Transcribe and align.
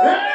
네? 0.00 0.27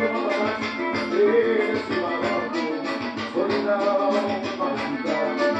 Thank 0.00 0.64
you. 5.54 5.59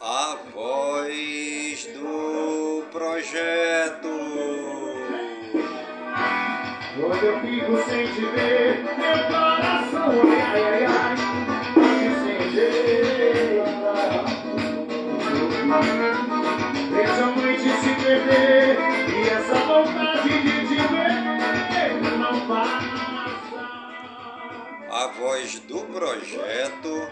a 0.00 0.38
voz 0.54 1.86
do 1.92 2.84
projeto. 2.90 4.08
Quando 6.98 7.22
eu 7.22 7.40
fico 7.40 7.82
sem 7.88 8.06
te 8.08 8.20
ver, 8.20 8.82
meu 8.82 9.18
coração 9.26 10.12
é 10.32 10.42
ai 10.42 10.62
ai 10.64 10.86
ai, 10.86 11.16
sem 12.24 12.50
jeito. 12.50 13.64
Deixa 16.94 17.22
a 17.22 17.26
mãe 17.26 17.56
de 17.56 17.70
se 17.70 17.94
perder. 18.02 18.69
A 24.92 25.06
Voz 25.06 25.60
do 25.60 25.82
Projeto 25.82 27.08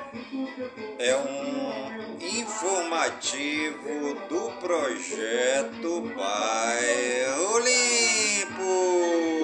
é 0.99 1.17
um 1.17 2.19
informativo 2.21 4.15
do 4.29 4.51
projeto 4.61 6.01
Bairro 6.17 7.59
Limpo. 7.61 9.38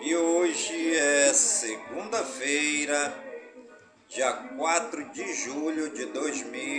E 0.00 0.16
hoje 0.16 0.96
é 0.96 1.32
segunda-feira, 1.34 3.14
dia 4.08 4.32
4 4.32 5.12
de 5.12 5.34
julho 5.34 5.90
de 5.90 6.06
2000. 6.06 6.77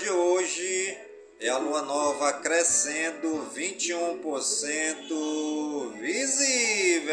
De 0.00 0.10
hoje 0.10 0.98
é 1.38 1.50
a 1.50 1.58
lua 1.58 1.82
nova 1.82 2.32
crescendo 2.32 3.46
21% 3.54 5.92
visível. 6.00 7.10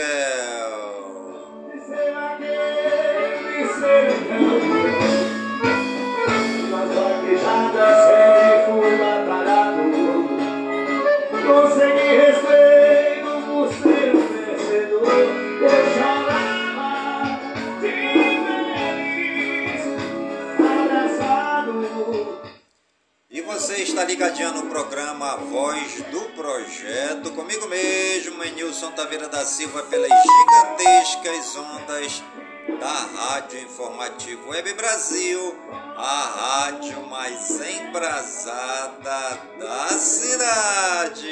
Voz 25.45 26.01
do 26.11 26.21
Projeto, 26.35 27.31
comigo 27.31 27.67
mesmo, 27.67 28.43
Nilson 28.43 28.91
Taveira 28.91 29.27
da 29.29 29.45
Silva, 29.45 29.83
pelas 29.83 30.09
gigantescas 30.09 31.55
ondas 31.55 32.23
da 32.79 33.07
Rádio 33.15 33.59
Informativo 33.61 34.49
Web 34.49 34.73
Brasil, 34.73 35.55
a 35.95 36.63
rádio 36.65 37.05
mais 37.07 37.49
embrasada 37.61 39.39
da 39.59 39.87
cidade. 39.89 41.27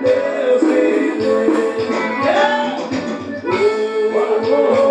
Deus 0.00 0.62
me 0.62 1.10
deu, 4.40 4.89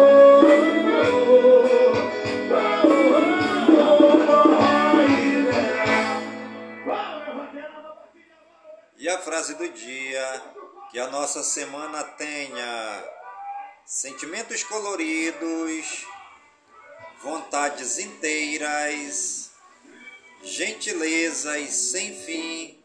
frase 9.20 9.56
do 9.56 9.70
dia: 9.70 10.44
que 10.92 11.00
a 11.00 11.08
nossa 11.08 11.44
semana 11.44 12.04
tenha 12.04 13.04
sentimentos 13.86 14.64
coloridos, 14.64 16.06
vontades 17.22 18.00
inteiras, 18.00 19.52
gentilezas 20.44 21.70
sem 21.70 22.16
fim 22.24 22.80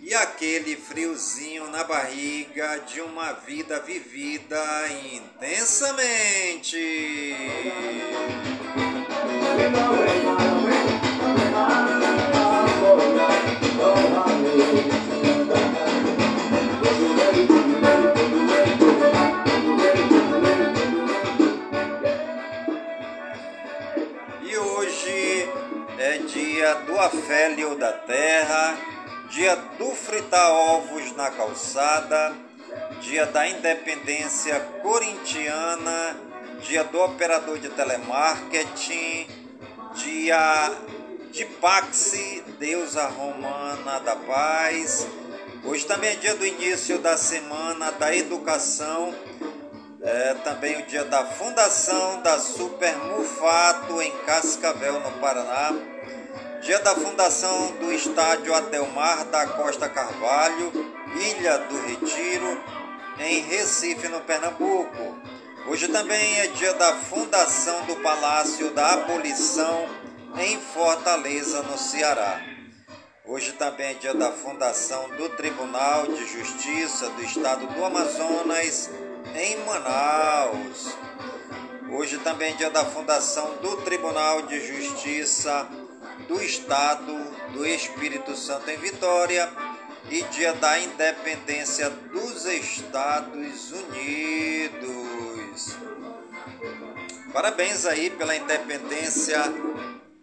e 0.00 0.14
aquele 0.14 0.76
friozinho 0.76 1.68
na 1.70 1.82
barriga 1.84 2.78
de 2.80 3.00
uma 3.00 3.32
vida 3.32 3.80
vivida 3.80 4.62
intensamente. 5.12 6.78
Do 29.78 29.94
fritar 29.94 30.50
ovos 30.50 31.14
na 31.16 31.30
calçada, 31.30 32.34
dia 33.00 33.24
da 33.26 33.48
independência 33.48 34.58
corintiana, 34.82 36.16
dia 36.60 36.82
do 36.82 37.00
operador 37.00 37.58
de 37.58 37.68
telemarketing, 37.68 39.28
dia 39.94 40.72
de 41.30 41.44
Paxi, 41.44 42.42
deusa 42.58 43.06
romana 43.06 44.00
da 44.00 44.16
paz. 44.16 45.06
Hoje 45.64 45.86
também 45.86 46.10
é 46.10 46.16
dia 46.16 46.34
do 46.34 46.44
início 46.44 46.98
da 46.98 47.16
semana 47.16 47.92
da 47.92 48.14
educação, 48.14 49.14
é 50.02 50.34
também 50.42 50.78
o 50.78 50.86
dia 50.86 51.04
da 51.04 51.24
fundação 51.24 52.20
da 52.22 52.38
Super 52.38 52.96
Mufato 52.96 54.02
em 54.02 54.10
Cascavel, 54.24 55.00
no 55.00 55.12
Paraná. 55.20 55.74
Dia 56.68 56.80
da 56.80 56.94
fundação 56.94 57.72
do 57.76 57.90
estádio 57.90 58.54
Adelmar 58.54 59.24
da 59.24 59.46
Costa 59.46 59.88
Carvalho, 59.88 60.70
Ilha 61.16 61.56
do 61.60 61.80
Retiro, 61.80 62.62
em 63.18 63.40
Recife, 63.40 64.06
no 64.08 64.20
Pernambuco. 64.20 65.18
Hoje 65.66 65.88
também 65.88 66.40
é 66.40 66.48
dia 66.48 66.74
da 66.74 66.94
fundação 66.94 67.86
do 67.86 67.96
Palácio 67.96 68.70
da 68.72 68.92
Abolição 68.92 69.88
em 70.38 70.60
Fortaleza, 70.60 71.62
no 71.62 71.78
Ceará. 71.78 72.38
Hoje 73.24 73.52
também 73.52 73.92
é 73.92 73.94
dia 73.94 74.12
da 74.12 74.30
fundação 74.30 75.08
do 75.16 75.26
Tribunal 75.30 76.08
de 76.08 76.26
Justiça 76.26 77.08
do 77.08 77.22
Estado 77.22 77.66
do 77.66 77.82
Amazonas, 77.82 78.90
em 79.34 79.56
Manaus. 79.64 80.94
Hoje 81.90 82.18
também 82.18 82.52
é 82.52 82.56
dia 82.56 82.68
da 82.68 82.84
fundação 82.84 83.56
do 83.62 83.78
Tribunal 83.78 84.42
de 84.42 84.60
Justiça 84.66 85.66
do 86.26 86.42
Estado 86.42 87.12
do 87.52 87.66
Espírito 87.66 88.36
Santo 88.36 88.70
em 88.70 88.76
Vitória 88.76 89.50
e 90.10 90.22
dia 90.24 90.54
da 90.54 90.78
independência 90.78 91.90
dos 91.90 92.46
Estados 92.46 93.72
Unidos. 93.72 95.76
Parabéns 97.32 97.84
aí 97.84 98.10
pela 98.10 98.34
independência 98.34 99.38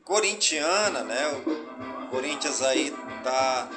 corintiana, 0.03 1.03
né? 1.03 1.27
O 1.27 2.07
Corinthians 2.07 2.61
aí 2.61 2.93
tá 3.23 3.69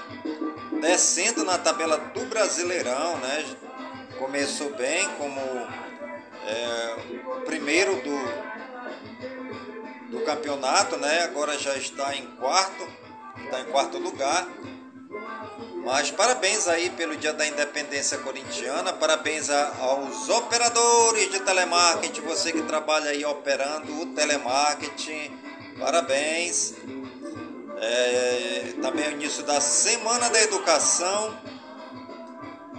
descendo 0.80 1.44
na 1.44 1.58
tabela 1.58 1.98
do 1.98 2.24
Brasileirão, 2.26 3.18
né? 3.18 3.44
Começou 4.18 4.74
bem 4.74 5.08
como 5.18 5.40
é, 6.46 6.96
primeiro 7.44 7.96
do, 7.96 8.47
do 10.08 10.20
campeonato, 10.20 10.96
né? 10.96 11.24
Agora 11.24 11.58
já 11.58 11.76
está 11.76 12.14
em 12.16 12.26
quarto, 12.36 12.88
está 13.44 13.60
em 13.60 13.64
quarto 13.66 13.98
lugar. 13.98 14.46
Mas 15.84 16.10
parabéns 16.10 16.68
aí 16.68 16.90
pelo 16.90 17.16
Dia 17.16 17.32
da 17.32 17.46
Independência 17.46 18.18
Corintiana, 18.18 18.92
parabéns 18.92 19.48
aos 19.48 20.28
operadores 20.28 21.30
de 21.30 21.40
telemarketing, 21.40 22.20
você 22.22 22.52
que 22.52 22.62
trabalha 22.62 23.10
aí 23.10 23.24
operando 23.24 24.02
o 24.02 24.06
telemarketing 24.14 25.48
Parabéns. 25.78 26.74
É, 27.80 28.74
também 28.82 29.04
é 29.04 29.08
o 29.10 29.12
início 29.12 29.44
da 29.44 29.60
Semana 29.60 30.28
da 30.28 30.42
Educação. 30.42 31.38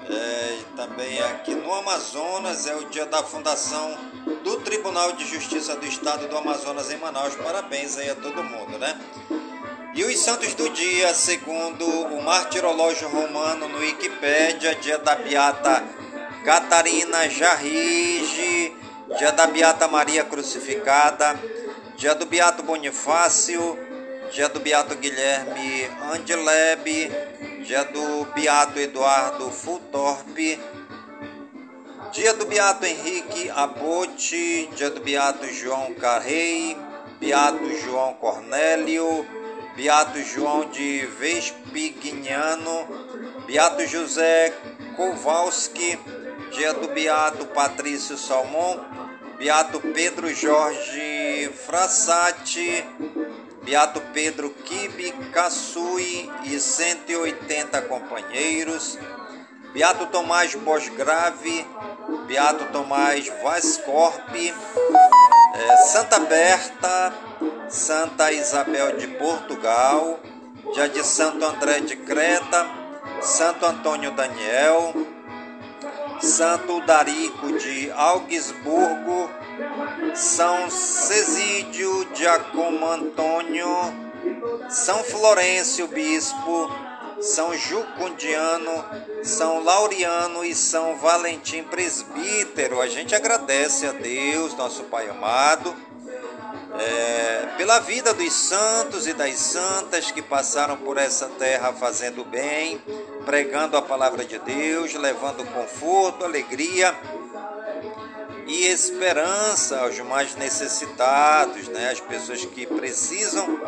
É, 0.10 0.60
também 0.75 1.22
aqui 1.24 1.56
no 1.56 1.74
Amazonas 1.74 2.68
é 2.68 2.75
o 2.75 2.90
dia 2.90 3.06
da 3.06 3.24
fundação 3.24 3.98
do 4.44 4.57
Tribunal 4.62 5.13
de 5.13 5.25
Justiça 5.25 5.75
do 5.75 5.86
Estado 5.86 6.27
do 6.27 6.38
Amazonas 6.38 6.92
em 6.92 6.98
Manaus. 6.98 7.36
Parabéns 7.36 7.98
aí 7.98 8.10
a 8.10 8.16
todo 8.16 8.44
mundo, 8.44 8.77
né? 8.77 9.00
E 9.94 10.04
os 10.04 10.19
santos 10.19 10.54
do 10.54 10.69
dia, 10.69 11.13
segundo 11.13 11.86
o 11.86 12.21
martirológio 12.21 13.10
romano 13.10 13.68
no 13.68 13.80
Wikipédia, 13.80 14.75
dia 14.75 14.98
da 14.98 15.16
Beata 15.16 15.83
Catarina 16.45 17.30
Jarrige, 17.30 18.74
dia 19.18 19.31
da 19.31 19.48
Beata 19.48 19.88
Maria 19.88 20.24
Crucificada, 20.24 21.38
dia 21.98 22.13
do 22.13 22.25
Beato 22.25 22.63
Bonifácio, 22.63 23.77
dia 24.31 24.48
do 24.48 24.60
Beato 24.60 24.95
Guilherme 24.95 25.89
Andelebe, 26.13 27.12
dia 27.65 27.83
do 27.83 28.25
Beato 28.33 28.80
Eduardo 28.80 29.50
Fultorpe, 29.51 30.60
dia 32.12 32.34
do 32.34 32.46
Beato 32.46 32.86
Henrique 32.86 33.50
Abote, 33.52 34.70
dia 34.76 34.90
do 34.90 35.00
Beato 35.00 35.46
João 35.48 35.94
Carrei, 35.94 36.76
Beato 37.20 37.70
João 37.78 38.14
Cornélio, 38.16 39.26
Beato 39.76 40.20
João 40.24 40.70
de 40.70 41.06
Vespignano, 41.20 42.88
Beato 43.46 43.86
José 43.86 44.54
Kowalski, 44.96 46.00
dia 46.52 46.74
do 46.74 46.88
Beato 46.88 47.46
Patrício 47.48 48.18
Salmão, 48.18 48.84
Beato 49.38 49.80
Pedro 49.80 50.34
Jorge 50.34 51.52
Frassati, 51.66 52.84
Beato 53.64 54.02
Pedro 54.14 54.50
Kibe 54.50 55.12
Cassui 55.32 56.30
e 56.44 56.60
180 56.60 57.84
companheiros, 57.84 58.98
Beato 59.74 60.07
Tomás 60.07 60.56
Bosgrave, 60.56 61.66
Beato 62.25 62.66
Tomás 62.71 63.31
Vascorpe, 63.44 64.54
é, 65.54 65.77
Santa 65.77 66.19
Berta, 66.19 67.13
Santa 67.69 68.31
Isabel 68.31 68.98
de 68.98 69.07
Portugal, 69.07 70.19
dia 70.74 70.89
de 70.89 71.04
Santo 71.04 71.45
André 71.45 71.81
de 71.81 71.95
Creta, 71.98 72.68
Santo 73.21 73.66
Antônio 73.66 74.12
Daniel, 74.12 74.94
Santo 76.19 76.81
Darico 76.81 77.54
de 77.60 77.92
Augsburgo, 77.92 79.30
São 80.15 80.69
Cesídio 80.72 82.07
Giacomo 82.15 82.88
Antônio, 82.88 83.69
São 84.68 85.03
Florencio 85.03 85.88
Bispo, 85.88 86.88
São 87.22 87.56
Jucundiano, 87.58 88.86
São 89.24 89.64
Laureano 89.64 90.44
e 90.44 90.56
São 90.56 90.96
Valentim 90.98 91.64
Presbítero. 91.64 92.82
A 92.82 92.88
gente 92.88 93.14
agradece 93.14 93.86
a 93.86 93.92
Deus, 93.92 94.56
nosso 94.56 94.84
Pai 94.86 95.10
amado 95.10 95.76
é, 96.80 97.48
pela 97.58 97.80
vida 97.80 98.14
dos 98.14 98.32
santos 98.32 99.08
e 99.08 99.14
das 99.14 99.36
santas 99.36 100.12
que 100.12 100.22
passaram 100.22 100.78
por 100.78 100.98
essa 100.98 101.28
terra 101.28 101.74
fazendo 101.74 102.24
bem, 102.24 102.82
pregando 103.26 103.76
a 103.76 103.82
palavra 103.82 104.24
de 104.24 104.40
Deus, 104.40 104.94
levando 104.94 105.46
conforto, 105.52 106.24
alegria 106.24 106.96
e 108.48 108.66
esperança 108.68 109.82
aos 109.82 110.00
mais 110.00 110.36
necessitados, 110.36 111.68
né? 111.68 111.92
as 111.92 112.00
pessoas 112.00 112.46
que 112.46 112.66
precisam 112.66 113.60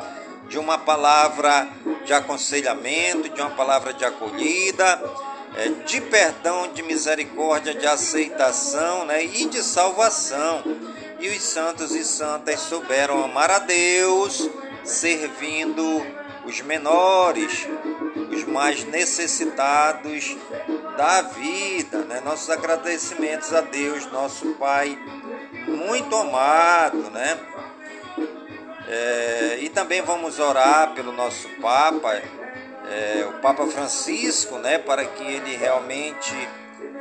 de 0.52 0.60
uma 0.60 0.78
palavra 0.78 1.66
de 2.04 2.14
aconselhamento, 2.14 3.30
de 3.30 3.40
uma 3.40 3.52
palavra 3.52 3.94
de 3.94 4.04
acolhida, 4.04 5.02
é, 5.56 5.70
de 5.86 6.02
perdão, 6.02 6.74
de 6.74 6.84
misericórdia, 6.84 7.74
de 7.74 7.88
aceitação 7.88 9.06
né? 9.06 9.24
e 9.24 9.46
de 9.46 9.64
salvação 9.64 10.62
e 11.22 11.30
os 11.30 11.42
santos 11.42 11.96
e 11.96 12.04
santas 12.04 12.60
souberam 12.60 13.24
amar 13.24 13.50
a 13.50 13.60
Deus, 13.60 14.50
servindo 14.84 16.06
os 16.44 16.60
menores, 16.60 17.66
os 18.30 18.44
mais 18.44 18.84
necessitados 18.84 20.36
da 20.98 21.22
vida. 21.22 22.00
Né? 22.00 22.22
Nossos 22.26 22.50
agradecimentos 22.50 23.54
a 23.54 23.62
Deus, 23.62 24.06
nosso 24.12 24.48
Pai 24.56 25.00
muito 25.66 26.14
amado, 26.14 27.10
né? 27.12 27.40
É, 28.94 29.60
e 29.62 29.70
também 29.70 30.02
vamos 30.02 30.38
orar 30.38 30.94
pelo 30.94 31.14
nosso 31.14 31.48
Papa, 31.62 32.22
é, 32.90 33.26
o 33.26 33.40
Papa 33.40 33.66
Francisco, 33.68 34.58
né? 34.58 34.78
Para 34.80 35.06
que 35.06 35.24
ele 35.24 35.56
realmente, 35.56 36.36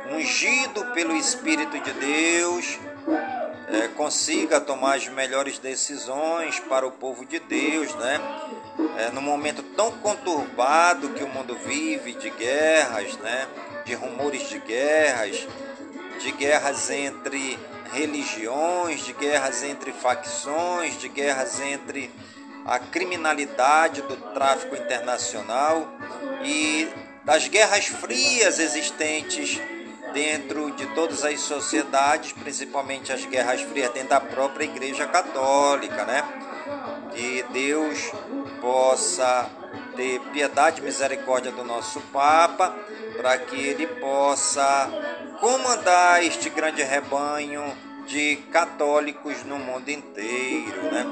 ungido 0.09 0.85
pelo 0.93 1.13
Espírito 1.13 1.77
de 1.77 1.91
Deus, 1.91 2.79
é, 3.67 3.89
consiga 3.89 4.61
tomar 4.61 4.95
as 4.95 5.09
melhores 5.09 5.59
decisões 5.59 6.61
para 6.61 6.87
o 6.87 6.91
povo 6.91 7.25
de 7.25 7.39
Deus, 7.39 7.93
né? 7.95 8.21
É, 8.97 9.09
no 9.11 9.21
momento 9.21 9.61
tão 9.61 9.91
conturbado 9.91 11.09
que 11.09 11.25
o 11.25 11.27
mundo 11.27 11.55
vive, 11.65 12.13
de 12.13 12.29
guerras, 12.29 13.17
né? 13.17 13.49
De 13.83 13.93
rumores 13.95 14.47
de 14.47 14.59
guerras, 14.59 15.45
de 16.21 16.31
guerras 16.31 16.89
entre 16.89 17.59
religiões, 17.91 19.01
de 19.01 19.13
guerras 19.13 19.63
entre 19.63 19.91
facções, 19.91 20.97
de 20.97 21.07
guerras 21.07 21.59
entre 21.59 22.11
a 22.65 22.79
criminalidade 22.79 24.01
do 24.03 24.15
tráfico 24.33 24.75
internacional 24.75 25.87
e 26.43 26.87
das 27.23 27.47
guerras 27.47 27.85
frias 27.85 28.59
existentes 28.59 29.59
dentro 30.13 30.71
de 30.71 30.85
todas 30.87 31.23
as 31.23 31.39
sociedades, 31.39 32.33
principalmente 32.33 33.11
as 33.11 33.25
guerras 33.25 33.61
frias 33.61 33.91
dentro 33.91 34.09
da 34.09 34.19
própria 34.19 34.65
Igreja 34.65 35.07
Católica, 35.07 36.05
né? 36.05 36.23
que 37.13 37.43
Deus 37.51 38.11
possa 38.61 39.49
ter 39.95 40.19
piedade 40.31 40.81
e 40.81 40.83
misericórdia 40.83 41.51
do 41.51 41.63
nosso 41.63 41.99
Papa, 42.13 42.75
para 43.17 43.37
que 43.37 43.55
ele 43.55 43.87
possa 43.87 44.89
comandar 45.41 46.23
este 46.23 46.51
grande 46.51 46.83
rebanho 46.83 47.75
de 48.05 48.35
católicos 48.51 49.43
no 49.43 49.57
mundo 49.57 49.89
inteiro, 49.89 50.83
né? 50.91 51.05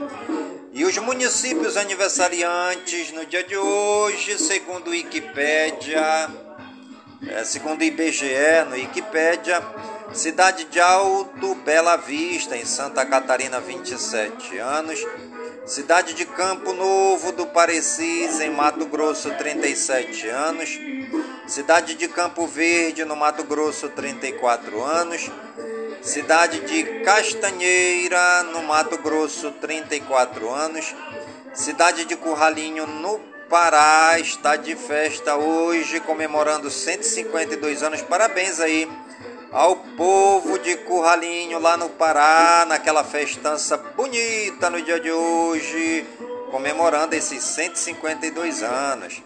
E 0.71 0.85
os 0.85 0.95
municípios 0.99 1.75
aniversariantes 1.75 3.11
no 3.11 3.25
dia 3.25 3.43
de 3.43 3.57
hoje, 3.57 4.37
segundo 4.37 4.91
Wikipédia, 4.91 6.29
é, 7.27 7.43
segundo 7.43 7.83
IBGE, 7.83 8.65
no 8.69 8.75
Wikipédia, 8.75 9.63
cidade 10.13 10.65
de 10.65 10.79
Alto 10.79 11.55
Bela 11.55 11.97
Vista, 11.97 12.55
em 12.55 12.65
Santa 12.65 13.03
Catarina, 13.05 13.59
27 13.59 14.59
anos. 14.59 15.03
Cidade 15.69 16.15
de 16.15 16.25
Campo 16.25 16.73
Novo 16.73 17.31
do 17.31 17.45
Parecis, 17.45 18.39
em 18.39 18.49
Mato 18.49 18.87
Grosso, 18.87 19.29
37 19.29 20.27
anos. 20.27 20.79
Cidade 21.45 21.93
de 21.93 22.07
Campo 22.07 22.47
Verde, 22.47 23.05
no 23.05 23.15
Mato 23.15 23.43
Grosso, 23.43 23.87
34 23.87 24.81
anos. 24.81 25.29
Cidade 26.01 26.61
de 26.61 27.01
Castanheira, 27.03 28.41
no 28.45 28.63
Mato 28.63 28.97
Grosso, 28.97 29.51
34 29.61 30.49
anos. 30.49 30.95
Cidade 31.53 32.03
de 32.05 32.15
Curralinho, 32.15 32.87
no 32.87 33.19
Pará, 33.47 34.19
está 34.19 34.55
de 34.55 34.75
festa 34.75 35.35
hoje, 35.35 35.99
comemorando 35.99 36.71
152 36.71 37.83
anos. 37.83 38.01
Parabéns 38.01 38.59
aí 38.59 38.89
ao 39.51 39.75
povo 39.75 40.59
de 40.59 40.75
Curralinho, 40.77 41.59
lá 41.59 41.75
no 41.75 41.89
Pará, 41.89 42.65
naquela 42.67 43.03
festança 43.03 43.77
bonita 43.77 44.69
no 44.69 44.81
dia 44.81 44.99
de 44.99 45.11
hoje, 45.11 46.05
comemorando 46.51 47.15
esses 47.15 47.43
152 47.43 48.61
anos. 48.61 49.21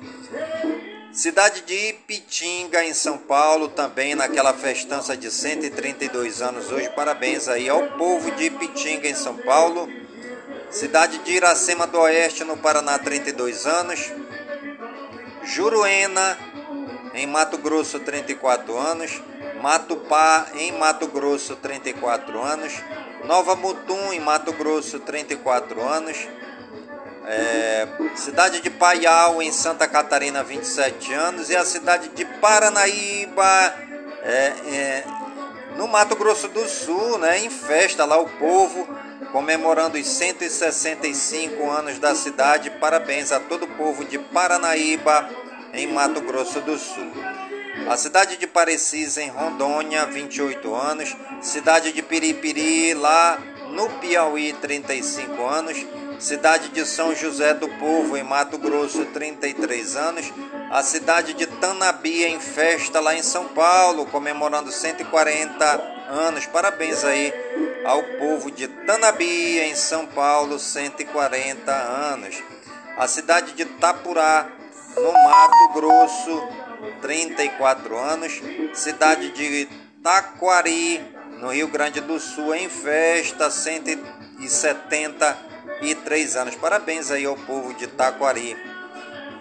Cidade 1.11 1.61
de 1.61 1.89
Ipitinga, 1.89 2.83
em 2.83 2.93
São 2.93 3.17
Paulo, 3.17 3.67
também 3.67 4.15
naquela 4.15 4.53
festança 4.53 5.15
de 5.15 5.29
132 5.29 6.41
anos 6.41 6.71
hoje. 6.71 6.89
Parabéns 6.89 7.47
aí 7.47 7.69
ao 7.69 7.85
povo 7.91 8.31
de 8.31 8.45
Ipitinga, 8.45 9.07
em 9.07 9.13
São 9.13 9.37
Paulo. 9.37 9.87
Cidade 10.71 11.19
de 11.19 11.33
Iracema 11.33 11.85
do 11.85 11.99
Oeste, 11.99 12.43
no 12.43 12.57
Paraná, 12.57 12.97
32 12.97 13.67
anos. 13.67 14.11
Juruena, 15.43 16.35
em 17.13 17.27
Mato 17.27 17.59
Grosso, 17.59 17.99
34 17.99 18.75
anos. 18.75 19.21
Matupá, 19.63 20.47
em 20.55 20.73
Mato 20.73 21.07
Grosso, 21.07 21.55
34 21.55 22.37
anos. 22.37 22.73
Nova 23.23 23.55
Mutum, 23.55 24.11
em 24.11 24.19
Mato 24.19 24.51
Grosso, 24.51 24.99
34 24.99 25.81
anos. 25.81 26.17
É, 27.25 27.87
cidade 28.13 28.59
de 28.59 28.69
Paial, 28.69 29.41
em 29.41 29.53
Santa 29.53 29.87
Catarina, 29.87 30.43
27 30.43 31.13
anos, 31.13 31.49
e 31.49 31.55
a 31.55 31.63
cidade 31.63 32.09
de 32.09 32.25
Paranaíba, 32.25 33.73
é, 34.21 34.53
é, 34.67 35.03
no 35.77 35.87
Mato 35.87 36.17
Grosso 36.17 36.49
do 36.49 36.67
Sul, 36.67 37.17
né, 37.17 37.39
em 37.39 37.49
festa 37.49 38.03
lá 38.03 38.19
o 38.19 38.27
povo 38.27 38.85
comemorando 39.31 39.97
os 39.97 40.05
165 40.05 41.71
anos 41.71 41.99
da 41.99 42.13
cidade. 42.13 42.69
Parabéns 42.69 43.31
a 43.31 43.39
todo 43.39 43.63
o 43.63 43.77
povo 43.77 44.03
de 44.03 44.19
Paranaíba, 44.19 45.29
em 45.71 45.87
Mato 45.87 46.19
Grosso 46.19 46.59
do 46.59 46.77
Sul. 46.77 47.42
A 47.89 47.97
cidade 47.97 48.37
de 48.37 48.47
Parecis, 48.47 49.17
em 49.17 49.29
Rondônia, 49.29 50.05
28 50.05 50.73
anos. 50.73 51.15
Cidade 51.41 51.91
de 51.91 52.01
Piripiri, 52.01 52.93
lá 52.93 53.37
no 53.69 53.89
Piauí, 53.99 54.53
35 54.53 55.45
anos 55.45 55.85
cidade 56.23 56.69
de 56.69 56.85
São 56.85 57.13
José 57.13 57.53
do 57.53 57.67
Povo, 57.67 58.15
em 58.15 58.23
Mato 58.23 58.57
Grosso, 58.57 59.05
33 59.07 59.97
anos, 59.97 60.33
a 60.71 60.81
cidade 60.81 61.33
de 61.33 61.45
Tanabi 61.45 62.23
em 62.23 62.39
festa 62.39 63.01
lá 63.01 63.13
em 63.13 63.21
São 63.21 63.49
Paulo, 63.49 64.05
comemorando 64.05 64.71
140 64.71 65.65
anos. 66.09 66.45
Parabéns 66.45 67.03
aí 67.03 67.33
ao 67.83 68.01
povo 68.03 68.49
de 68.49 68.69
Tanabi 68.69 69.59
em 69.59 69.75
São 69.75 70.07
Paulo, 70.07 70.57
140 70.57 71.71
anos. 71.71 72.41
A 72.97 73.05
cidade 73.05 73.51
de 73.51 73.65
Tapurá, 73.65 74.47
no 74.95 75.11
Mato 75.11 75.73
Grosso, 75.73 76.47
34 77.01 77.97
anos. 77.97 78.41
Cidade 78.73 79.29
de 79.29 79.67
Taquari, 80.03 81.01
no 81.39 81.51
Rio 81.51 81.67
Grande 81.67 82.01
do 82.01 82.19
Sul, 82.19 82.53
em 82.55 82.69
festa, 82.69 83.49
170 83.49 85.25
anos 85.25 85.53
e 85.81 85.95
três 85.95 86.35
anos. 86.35 86.55
Parabéns 86.55 87.11
aí 87.11 87.25
ao 87.25 87.35
povo 87.35 87.73
de 87.73 87.87
Taquari, 87.87 88.57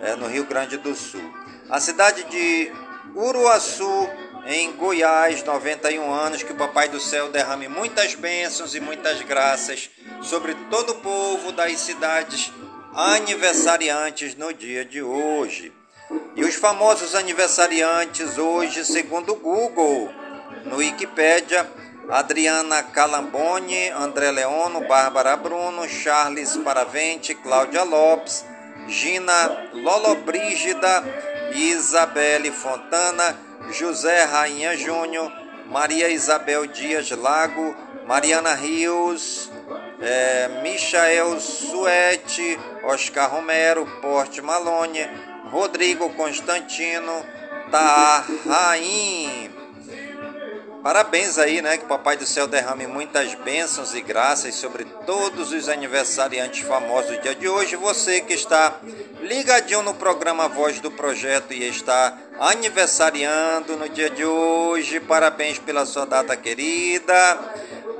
é, 0.01 0.15
no 0.17 0.27
Rio 0.27 0.45
Grande 0.45 0.77
do 0.77 0.95
Sul. 0.95 1.23
A 1.71 1.81
cidade 1.81 2.25
de 2.25 2.73
Uruaçu, 3.15 4.09
em 4.47 4.73
Goiás, 4.73 5.43
91 5.43 6.13
anos. 6.13 6.43
Que 6.43 6.53
o 6.53 6.57
Papai 6.57 6.89
do 6.89 7.01
Céu 7.01 7.31
derrame 7.31 7.69
muitas 7.69 8.15
bênçãos 8.15 8.75
e 8.75 8.81
muitas 8.81 9.21
graças 9.23 9.91
sobre 10.23 10.55
todo 10.71 10.91
o 10.91 11.01
povo 11.01 11.53
das 11.53 11.79
cidades 11.79 12.53
aniversariantes 12.95 14.35
no 14.35 14.53
dia 14.53 14.85
de 14.85 15.03
hoje. 15.03 15.73
E 16.35 16.45
os 16.45 16.55
famosos 16.55 17.15
aniversariantes 17.15 18.39
hoje, 18.39 18.85
segundo 18.85 19.33
o 19.33 19.37
Google, 19.37 20.11
no 20.65 20.77
Wikipedia, 20.77 21.71
Adriana 22.09 22.83
Calambone, 22.83 23.91
André 23.91 24.31
Leono, 24.31 24.87
Bárbara 24.87 25.37
Bruno, 25.37 25.89
Charles 25.89 26.57
Paravente, 26.57 27.35
Cláudia 27.35 27.83
Lopes, 27.85 28.45
Gina 28.89 29.71
Lolobrígida, 29.73 31.05
Isabelle 31.55 32.51
Fontana, 32.51 33.37
José 33.71 34.25
Rainha 34.25 34.77
Júnior, 34.77 35.33
Maria 35.67 36.09
Isabel 36.09 36.67
Dias 36.67 37.11
Lago, 37.11 37.75
Mariana 38.07 38.55
Rios, 38.55 39.51
é, 40.01 40.49
Michael 40.63 41.41
Suete, 41.41 42.59
Oscar 42.83 43.31
Romero, 43.31 43.87
Porte 44.03 44.43
Malone, 44.43 45.09
Rodrigo 45.53 46.09
Constantino, 46.15 47.25
Tarraim, 47.71 49.53
Parabéns 50.83 51.39
aí, 51.39 51.63
né? 51.63 51.79
Que 51.79 51.85
o 51.85 51.89
Papai 51.89 52.17
do 52.17 52.27
Céu 52.27 52.49
derrame 52.49 52.89
muitas 52.89 53.37
bênçãos 53.37 53.95
e 53.95 54.01
graças 54.01 54.57
sobre 54.57 54.85
todos 55.07 55.53
os 55.53 55.69
aniversariantes 55.69 56.67
famosos 56.67 57.17
do 57.17 57.23
dia 57.23 57.37
de 57.37 57.49
hoje. 57.49 57.77
Você 57.77 58.21
que 58.21 58.33
está 58.33 58.81
ligadinho 59.21 59.83
no 59.83 59.95
programa 59.95 60.49
Voz 60.49 60.81
do 60.81 60.91
Projeto 60.91 61.53
e 61.53 61.69
está 61.69 62.19
aniversariando 62.41 63.77
no 63.77 63.89
dia 63.89 64.11
de 64.11 64.25
hoje. 64.25 64.99
Parabéns 64.99 65.57
pela 65.57 65.87
sua 65.87 66.05
data 66.05 66.37
querida. 66.37 67.39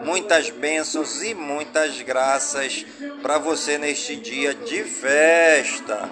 Muitas 0.05 0.51
bênçãos 0.51 1.23
e 1.23 1.35
muitas 1.35 2.03
graças 2.03 2.85
para 3.23 3.39
você 3.39 3.79
neste 3.79 4.17
dia 4.17 4.53
de 4.53 4.83
festa. 4.83 6.11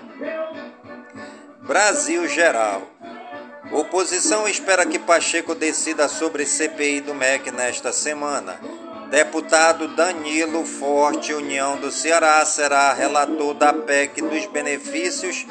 Brasil 1.70 2.26
Geral. 2.26 2.82
Oposição 3.70 4.48
espera 4.48 4.84
que 4.84 4.98
Pacheco 4.98 5.54
decida 5.54 6.08
sobre 6.08 6.44
CPI 6.44 7.00
do 7.00 7.14
MEC 7.14 7.52
nesta 7.52 7.92
semana. 7.92 8.58
Deputado 9.08 9.86
Danilo 9.94 10.64
Forte, 10.64 11.32
União 11.32 11.76
do 11.76 11.92
Ceará, 11.92 12.44
será 12.44 12.92
relator 12.92 13.54
da 13.54 13.72
PEC 13.72 14.20
dos 14.20 14.46
benefícios 14.46 15.46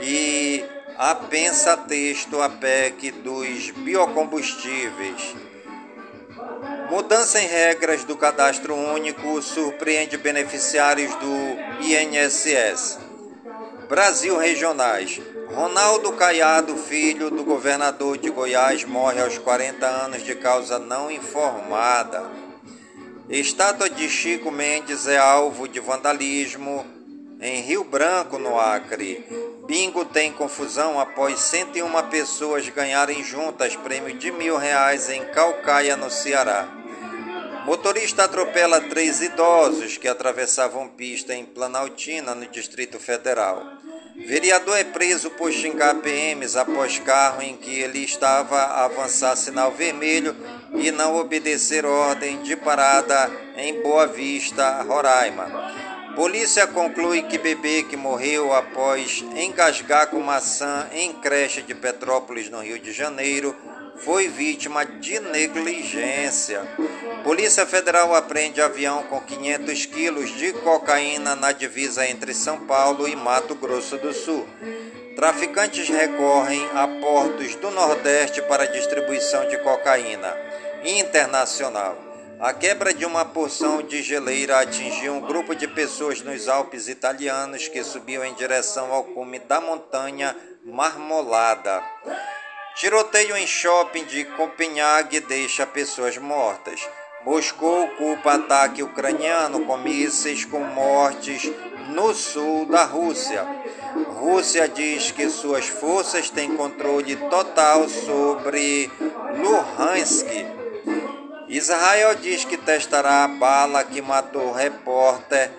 e 0.00 0.64
a 0.96 1.14
pensa 1.14 1.76
texto 1.76 2.40
a 2.40 2.48
PEC 2.48 3.10
dos 3.10 3.72
biocombustíveis. 3.72 5.36
Mudança 6.88 7.38
em 7.38 7.46
regras 7.46 8.04
do 8.04 8.16
cadastro 8.16 8.74
único 8.74 9.42
surpreende 9.42 10.16
beneficiários 10.16 11.14
do 11.16 11.84
INSS. 11.84 12.98
Brasil 13.86 14.38
Regionais. 14.38 15.20
Ronaldo 15.54 16.12
Caiado, 16.12 16.74
filho 16.76 17.30
do 17.30 17.44
governador 17.44 18.16
de 18.16 18.30
Goiás, 18.30 18.84
morre 18.84 19.20
aos 19.20 19.36
40 19.36 19.86
anos 19.86 20.22
de 20.22 20.34
causa 20.34 20.78
não 20.78 21.10
informada. 21.10 22.24
Estátua 23.28 23.90
de 23.90 24.08
Chico 24.08 24.50
Mendes 24.50 25.06
é 25.06 25.18
alvo 25.18 25.68
de 25.68 25.78
vandalismo 25.78 26.86
em 27.38 27.60
Rio 27.60 27.84
Branco, 27.84 28.38
no 28.38 28.58
Acre. 28.58 29.26
Bingo 29.66 30.06
tem 30.06 30.32
confusão 30.32 30.98
após 30.98 31.38
101 31.40 32.08
pessoas 32.08 32.66
ganharem 32.70 33.22
juntas 33.22 33.76
prêmio 33.76 34.16
de 34.16 34.30
mil 34.32 34.56
reais 34.56 35.10
em 35.10 35.22
Calcaia, 35.26 35.96
no 35.96 36.08
Ceará. 36.08 36.81
Motorista 37.64 38.24
atropela 38.24 38.80
três 38.80 39.20
idosos 39.20 39.96
que 39.96 40.08
atravessavam 40.08 40.88
pista 40.88 41.32
em 41.32 41.44
Planaltina, 41.44 42.34
no 42.34 42.46
Distrito 42.46 42.98
Federal. 42.98 43.64
Vereador 44.16 44.76
é 44.76 44.84
preso 44.84 45.30
por 45.30 45.52
xingar 45.52 45.94
PMs 45.96 46.56
após 46.56 46.98
carro 46.98 47.40
em 47.40 47.56
que 47.56 47.70
ele 47.80 48.00
estava 48.00 48.56
a 48.56 48.84
avançar 48.84 49.36
sinal 49.36 49.70
vermelho 49.70 50.36
e 50.74 50.90
não 50.90 51.16
obedecer 51.16 51.86
ordem 51.86 52.42
de 52.42 52.56
parada 52.56 53.30
em 53.56 53.80
Boa 53.80 54.06
Vista, 54.06 54.82
Roraima. 54.82 55.72
Polícia 56.14 56.66
conclui 56.66 57.22
que 57.22 57.38
bebê 57.38 57.84
que 57.84 57.96
morreu 57.96 58.52
após 58.52 59.24
engasgar 59.34 60.08
com 60.08 60.20
maçã 60.20 60.86
em 60.92 61.12
creche 61.14 61.62
de 61.62 61.74
Petrópolis, 61.74 62.50
no 62.50 62.60
Rio 62.60 62.78
de 62.78 62.92
Janeiro, 62.92 63.56
foi 63.96 64.28
vítima 64.28 64.84
de 64.84 65.20
negligência. 65.20 66.62
Polícia 67.22 67.66
Federal 67.66 68.14
apreende 68.14 68.60
avião 68.60 69.04
com 69.04 69.20
500 69.20 69.86
quilos 69.86 70.30
de 70.30 70.52
cocaína 70.52 71.36
na 71.36 71.52
divisa 71.52 72.06
entre 72.06 72.34
São 72.34 72.60
Paulo 72.66 73.06
e 73.08 73.14
Mato 73.14 73.54
Grosso 73.54 73.96
do 73.98 74.12
Sul. 74.12 74.46
Traficantes 75.14 75.88
recorrem 75.88 76.66
a 76.74 76.88
portos 76.88 77.54
do 77.56 77.70
Nordeste 77.70 78.42
para 78.42 78.66
distribuição 78.66 79.48
de 79.48 79.58
cocaína 79.58 80.34
internacional. 80.84 81.96
A 82.40 82.52
quebra 82.52 82.92
de 82.92 83.04
uma 83.04 83.24
porção 83.24 83.82
de 83.82 84.02
geleira 84.02 84.58
atingiu 84.58 85.14
um 85.14 85.20
grupo 85.20 85.54
de 85.54 85.68
pessoas 85.68 86.22
nos 86.22 86.48
Alpes 86.48 86.88
italianos 86.88 87.68
que 87.68 87.84
subiam 87.84 88.24
em 88.24 88.34
direção 88.34 88.92
ao 88.92 89.04
cume 89.04 89.38
da 89.38 89.60
montanha 89.60 90.36
Marmolada. 90.64 91.80
Tiroteio 92.74 93.36
em 93.36 93.46
shopping 93.46 94.04
de 94.04 94.24
Copenhague 94.24 95.20
deixa 95.20 95.66
pessoas 95.66 96.16
mortas. 96.18 96.88
Moscou 97.24 97.88
culpa 97.90 98.34
ataque 98.34 98.82
ucraniano 98.82 99.64
com 99.64 99.76
mísseis 99.76 100.44
com 100.44 100.60
mortes 100.60 101.50
no 101.88 102.12
sul 102.14 102.66
da 102.66 102.84
Rússia. 102.84 103.46
Rússia 104.18 104.68
diz 104.68 105.10
que 105.10 105.28
suas 105.28 105.68
forças 105.68 106.30
têm 106.30 106.56
controle 106.56 107.16
total 107.16 107.88
sobre 107.88 108.90
Luhansk 109.36 110.26
Israel 111.52 112.14
diz 112.14 112.46
que 112.46 112.56
testará 112.56 113.24
a 113.24 113.28
bala 113.28 113.84
que 113.84 114.00
matou 114.00 114.52
repórter 114.52 115.50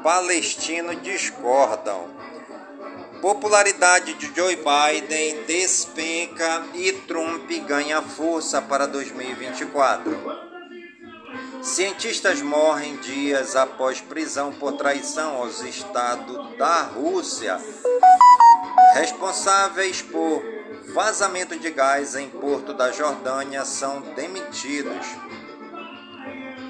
palestino 0.00 0.94
discordam. 0.94 2.08
Popularidade 3.20 4.14
de 4.14 4.34
Joe 4.34 4.56
Biden 4.56 5.44
despenca 5.44 6.64
e 6.74 6.90
Trump 6.92 7.50
ganha 7.66 8.00
força 8.00 8.62
para 8.62 8.86
2024. 8.86 10.50
Cientistas 11.62 12.40
morrem 12.40 12.96
dias 12.96 13.54
após 13.56 14.00
prisão 14.00 14.50
por 14.52 14.72
traição 14.72 15.36
aos 15.36 15.60
estados 15.60 16.56
da 16.56 16.80
Rússia. 16.82 17.60
Responsáveis 18.94 20.00
por 20.00 20.42
vazamento 20.94 21.58
de 21.58 21.70
gás 21.70 22.16
em 22.16 22.30
Porto 22.30 22.72
da 22.72 22.90
Jordânia 22.90 23.66
são 23.66 24.00
demitidos. 24.00 25.06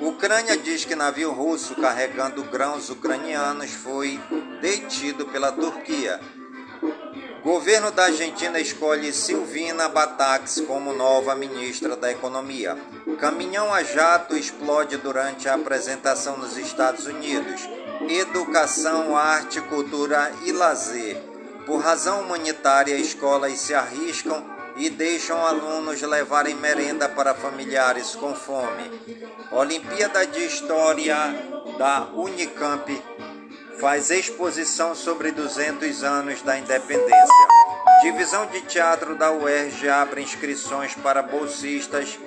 Ucrânia 0.01 0.57
diz 0.57 0.85
que 0.85 0.97
navio 0.97 1.31
russo 1.31 1.77
carregando 1.77 2.43
grãos 2.43 2.91
ucranianos 2.91 3.71
foi 3.71 4.19
detido 4.61 5.27
pela 5.27 5.53
Turquia. 5.53 6.19
Governo 7.43 7.91
da 7.91 8.05
Argentina 8.05 8.61
escolhe 8.61 9.13
Silvina 9.13 9.89
Batax 9.89 10.61
como 10.67 10.93
nova 10.93 11.35
ministra 11.35 11.97
da 11.97 12.11
Economia. 12.11 12.77
Caminhão 13.19 13.73
a 13.73 13.83
jato 13.83 14.37
explode 14.37 14.97
durante 14.99 15.49
a 15.49 15.55
apresentação 15.55 16.37
nos 16.37 16.57
Estados 16.57 17.07
Unidos. 17.07 17.69
Educação, 18.09 19.17
arte, 19.17 19.61
cultura 19.63 20.33
e 20.45 20.53
lazer. 20.53 21.17
Por 21.67 21.81
razão 21.81 22.23
humanitária, 22.23 22.97
escolas 22.97 23.59
se 23.59 23.75
arriscam 23.75 24.45
e 24.77 24.89
deixam 24.89 25.45
alunos 25.45 26.01
levarem 26.03 26.55
merenda 26.55 27.09
para 27.09 27.35
familiares 27.35 28.15
com 28.15 28.35
fome. 28.35 28.91
Olimpíada 29.51 30.27
de 30.27 30.45
História 30.45 31.17
da 31.79 32.09
Unicamp 32.15 32.91
faz 33.81 34.11
exposição 34.11 34.95
sobre 34.95 35.33
200 35.33 36.05
anos 36.05 36.43
da 36.43 36.59
independência. 36.59 37.49
Divisão 38.03 38.47
de 38.47 38.61
Teatro 38.63 39.15
da 39.15 39.33
UERJ 39.33 39.89
abre 39.89 40.23
inscrições 40.23 40.95
para 40.95 41.23
bolsistas 41.23 42.19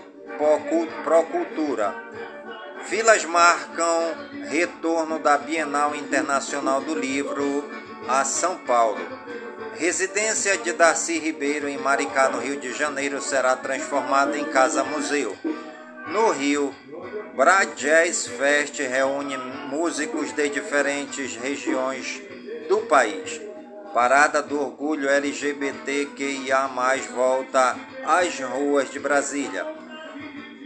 Pro 1.04 1.24
Cultura. 1.26 1.94
Filas 2.86 3.24
marcam 3.24 4.16
retorno 4.50 5.20
da 5.20 5.38
Bienal 5.38 5.96
Internacional 5.96 6.82
do 6.82 6.96
Livro 6.96 7.70
a 8.08 8.26
São 8.26 8.58
Paulo. 8.58 9.00
Residência 9.76 10.58
de 10.58 10.74
Darcy 10.74 11.20
Ribeiro 11.20 11.68
em 11.70 11.78
Maricá, 11.78 12.30
no 12.30 12.40
Rio 12.40 12.60
de 12.60 12.74
Janeiro, 12.74 13.22
será 13.22 13.56
transformada 13.56 14.38
em 14.38 14.46
casa-museu. 14.46 15.38
No 16.08 16.32
Rio, 16.32 16.76
Bra 17.36 17.64
Jazz 17.64 18.28
Fest 18.28 18.78
reúne 18.78 19.36
músicos 19.38 20.32
de 20.34 20.50
diferentes 20.50 21.36
regiões 21.36 22.22
do 22.70 22.82
país. 22.82 23.42
Parada 23.92 24.40
do 24.40 24.62
Orgulho 24.62 25.10
LGBTQIA+, 25.10 26.70
volta 27.12 27.76
às 28.06 28.40
ruas 28.40 28.92
de 28.92 29.00
Brasília. 29.00 29.66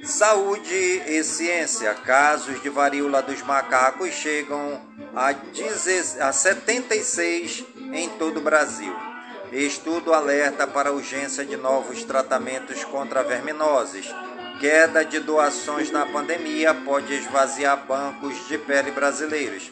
Saúde 0.03 0.73
e 1.08 1.23
ciência. 1.23 1.93
Casos 1.93 2.62
de 2.62 2.69
varíola 2.69 3.21
dos 3.21 3.41
macacos 3.43 4.12
chegam 4.13 4.82
a, 5.15 6.34
76 6.34 7.63
em 7.93 8.10
todo 8.10 8.38
o 8.38 8.43
Brasil. 8.43 8.93
Estudo 9.53 10.13
alerta 10.13 10.67
para 10.67 10.91
urgência 10.91 11.45
de 11.45 11.56
novos 11.56 12.03
tratamentos 12.03 12.84
contra 12.84 13.23
verminoses. 13.23 14.13
Queda 14.60 15.06
de 15.06 15.20
doações 15.20 15.91
na 15.91 16.04
pandemia 16.06 16.74
pode 16.74 17.13
esvaziar 17.13 17.86
bancos 17.86 18.48
de 18.48 18.58
pele 18.58 18.89
brasileiros. 18.89 19.72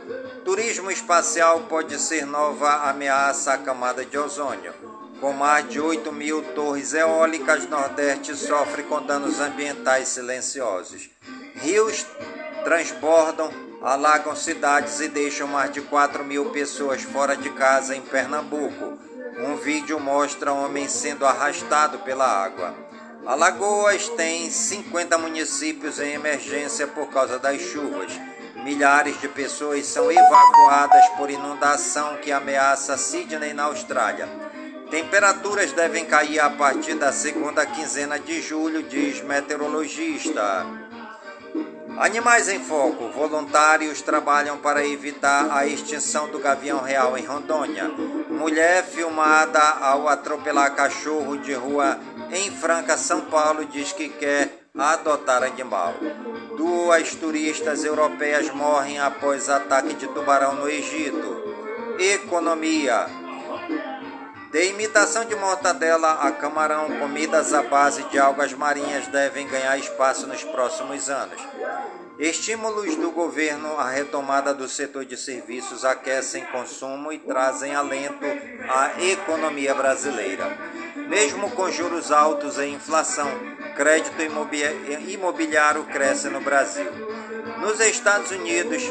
Turismo 0.46 0.92
espacial 0.92 1.62
pode 1.62 2.00
ser 2.00 2.26
nova 2.26 2.90
ameaça 2.90 3.54
à 3.54 3.58
camada 3.58 4.06
de 4.06 4.18
ozônio. 4.18 4.74
Com 5.20 5.34
mais 5.34 5.68
de 5.68 5.80
8 5.80 6.12
mil 6.12 6.44
torres 6.54 6.94
eólicas, 6.94 7.68
Nordeste 7.68 8.36
sofre 8.36 8.84
com 8.84 9.02
danos 9.02 9.40
ambientais 9.40 10.10
silenciosos. 10.10 11.10
Rios 11.56 12.06
transbordam 12.64 13.50
alagam 13.84 14.34
cidades 14.34 15.02
e 15.02 15.10
deixam 15.10 15.46
mais 15.46 15.72
de 15.72 15.82
4 15.82 16.24
mil 16.24 16.52
pessoas 16.52 17.04
fora 17.04 17.36
de 17.36 17.50
casa 17.50 17.96
em 17.96 18.02
Pernambuco. 18.02 18.98
Um 19.38 19.58
vídeo 19.58 20.00
mostra 20.00 20.54
homem 20.54 20.88
sendo 20.88 21.26
arrastado 21.26 22.00
pela 22.00 22.26
água. 22.26 22.93
Alagoas 23.26 24.10
tem 24.10 24.50
50 24.50 25.18
municípios 25.18 25.98
em 25.98 26.12
emergência 26.12 26.86
por 26.86 27.08
causa 27.08 27.40
das 27.40 27.62
chuvas. 27.62 28.12
Milhares 28.66 29.20
de 29.22 29.30
pessoas 29.30 29.86
são 29.86 30.12
evacuadas 30.12 31.08
por 31.18 31.30
inundação 31.30 32.18
que 32.18 32.34
ameaça 32.34 32.98
Sydney 32.98 33.54
na 33.54 33.64
Austrália. 33.64 34.28
Temperaturas 34.92 35.72
devem 35.72 36.06
cair 36.06 36.40
a 36.40 36.50
partir 36.50 36.96
da 36.96 37.14
segunda 37.14 37.66
quinzena 37.66 38.20
de 38.20 38.42
julho, 38.42 38.84
diz 38.84 39.24
meteorologista. 39.24 40.83
Animais 41.98 42.50
em 42.50 42.60
Foco. 42.60 43.10
Voluntários 43.10 44.02
trabalham 44.02 44.58
para 44.58 44.86
evitar 44.86 45.52
a 45.52 45.66
extinção 45.68 46.28
do 46.28 46.40
gavião 46.40 46.82
real 46.82 47.18
em 47.18 47.26
Rondônia. 47.26 47.88
Mulher 48.30 48.84
filmada 48.84 49.60
ao 49.60 50.08
atropelar 50.08 50.76
cachorro 50.76 51.38
de 51.38 51.54
rua 51.54 52.00
em 52.32 52.50
Franca, 52.50 52.98
São 52.98 53.22
Paulo, 53.22 53.66
diz 53.66 53.92
que 53.92 54.10
quer 54.10 54.66
adotar 54.76 55.44
animal. 55.44 55.94
Duas 56.58 57.14
turistas 57.16 57.84
europeias 57.84 58.50
morrem 58.50 59.00
após 59.00 59.48
ataque 59.48 59.94
de 59.94 60.08
tubarão 60.08 60.56
no 60.56 60.68
Egito. 60.68 61.44
Economia. 62.00 63.23
De 64.54 64.68
imitação 64.68 65.26
de 65.26 65.36
mortadela 65.36 66.12
a 66.22 66.32
camarão, 66.32 67.00
comidas 67.00 67.52
à 67.54 67.64
base 67.64 68.04
de 68.04 68.20
algas 68.20 68.54
marinhas 68.54 69.08
devem 69.08 69.48
ganhar 69.48 69.76
espaço 69.80 70.28
nos 70.28 70.44
próximos 70.44 71.10
anos. 71.10 71.42
Estímulos 72.20 72.96
do 72.98 73.10
governo 73.10 73.80
à 73.80 73.90
retomada 73.90 74.54
do 74.54 74.70
setor 74.70 75.06
de 75.06 75.18
serviços 75.18 75.84
aquecem 75.84 76.46
consumo 76.46 77.12
e 77.12 77.18
trazem 77.18 77.74
alento 77.74 78.24
à 78.70 79.04
economia 79.04 79.74
brasileira. 79.74 80.56
Mesmo 81.10 81.50
com 81.50 81.72
juros 81.72 82.12
altos 82.12 82.60
e 82.60 82.68
inflação, 82.68 83.32
crédito 83.76 84.22
imobiliário 85.08 85.84
cresce 85.86 86.30
no 86.30 86.42
Brasil. 86.42 86.92
Nos 87.58 87.80
Estados 87.80 88.30
Unidos, 88.30 88.84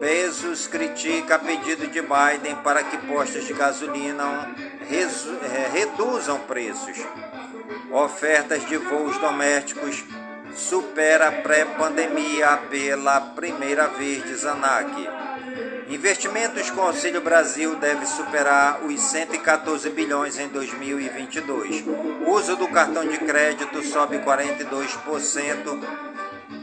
Bezos 0.00 0.66
critica 0.66 1.38
pedido 1.38 1.86
de 1.86 2.02
Biden 2.02 2.56
para 2.64 2.82
que 2.82 2.98
postos 3.06 3.46
de 3.46 3.52
gasolina 3.52 4.54
é, 5.56 5.68
reduzam 5.72 6.38
preços. 6.40 6.98
Ofertas 7.90 8.66
de 8.66 8.76
voos 8.76 9.16
domésticos 9.18 10.04
supera 10.54 11.32
pré-pandemia 11.32 12.56
pela 12.70 13.20
primeira 13.20 13.88
vez, 13.88 14.22
diz 14.24 14.44
ANAC. 14.44 15.08
Investimentos 15.88 16.68
com 16.70 16.82
Auxílio 16.82 17.20
Brasil 17.20 17.76
deve 17.76 18.04
superar 18.06 18.84
os 18.84 19.00
114 19.00 19.88
bilhões 19.90 20.38
em 20.38 20.48
2022. 20.48 21.84
O 22.26 22.32
uso 22.32 22.56
do 22.56 22.66
cartão 22.68 23.06
de 23.06 23.18
crédito 23.18 23.82
sobe 23.84 24.18
42%. 24.18 26.15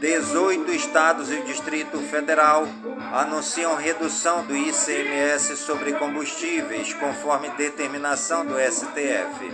18 0.04 0.70
estados 0.72 1.32
e 1.32 1.36
o 1.36 1.44
Distrito 1.44 1.98
Federal 1.98 2.68
anunciam 3.14 3.74
redução 3.74 4.44
do 4.44 4.54
ICMS 4.54 5.56
sobre 5.56 5.94
combustíveis, 5.94 6.92
conforme 6.92 7.48
determinação 7.56 8.44
do 8.44 8.54
STF. 8.60 9.50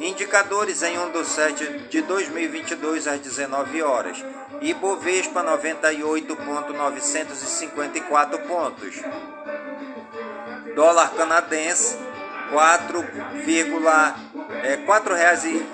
Indicadores 0.00 0.82
em 0.82 0.98
1 0.98 1.10
do 1.10 1.24
7 1.24 1.78
de 1.90 2.02
2022 2.02 3.06
às 3.06 3.20
19 3.20 3.80
horas. 3.80 4.18
Ibovespa 4.60 5.44
98.954 5.44 8.38
pontos. 8.48 8.96
Dólar 10.74 11.14
canadense 11.14 11.96
4, 12.50 13.06
é, 14.64 14.76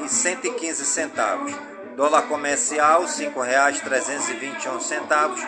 e 0.05 0.11
centavos. 0.85 1.55
Dólar 1.97 2.29
comercial 2.29 3.03
R$ 3.03 3.09
5,321 3.09 4.81
centavos. 4.81 5.41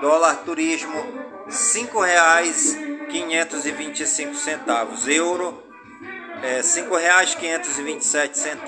Dólar 0.00 0.38
turismo 0.44 0.98
R$ 1.46 1.52
5,525 1.52 4.34
centavos. 4.34 5.06
Euro 5.06 5.62
é, 6.42 6.56
R$ 6.56 6.62
5,527. 6.62 8.58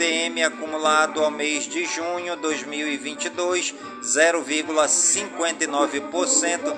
IGPM 0.00 0.42
acumulado 0.42 1.22
ao 1.22 1.30
mês 1.30 1.64
de 1.64 1.84
junho 1.84 2.34
2022, 2.36 3.74
0,59%. 4.02 6.74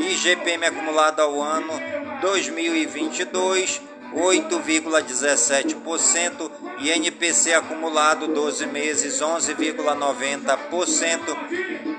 IGPM 0.00 0.66
acumulado 0.66 1.22
ao 1.22 1.40
ano 1.40 1.72
2022, 2.20 3.80
8,17%, 4.12 6.50
INPC 6.80 7.54
acumulado 7.54 8.26
12 8.26 8.66
meses 8.66 9.20
11,90%, 9.20 11.36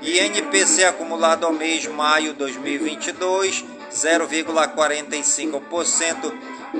INPC 0.02 0.84
acumulado 0.84 1.46
ao 1.46 1.54
mês 1.54 1.86
maio 1.86 2.34
2022 2.34 3.64
0,45%, 3.90 6.32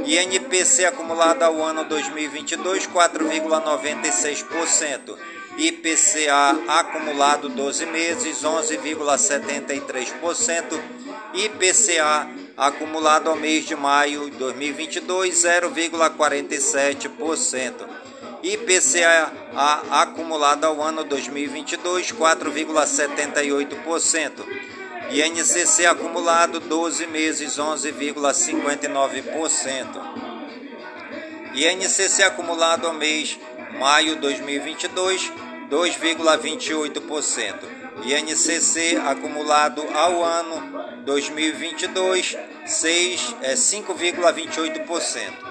INPC 0.05 0.85
acumulado 0.85 1.43
ao 1.43 1.63
ano 1.63 1.85
2022 1.85 2.89
4,96%, 2.89 5.17
IPCA 5.59 6.59
acumulado 6.69 7.49
12 7.49 7.87
meses 7.87 8.43
11,73%, 8.43 10.79
IPCA 11.35 12.29
acumulado 12.57 13.31
ao 13.31 13.37
mês 13.37 13.67
de 13.67 13.77
maio 13.77 14.31
de 14.31 14.37
2022, 14.37 15.35
0,47%. 15.35 17.87
IPCA 18.43 19.33
acumulado 19.91 20.65
ao 20.65 20.83
ano 20.83 21.05
2022, 21.05 22.13
4,78%. 22.13 24.76
INCC 25.11 25.87
acumulado 25.87 26.61
12 26.61 27.07
meses, 27.07 27.59
11,59%. 27.59 29.87
INCC 31.55 32.23
acumulado 32.23 32.87
ao 32.87 32.93
mês 32.93 33.39
maio 33.79 34.17
2022, 34.17 35.33
2,28%. 35.71 37.55
INCC 38.05 38.99
acumulado 39.07 39.83
ao 39.95 40.23
ano 40.23 41.03
2022, 41.05 42.37
6, 42.67 43.35
é 43.43 43.55
5,28%. 43.55 45.46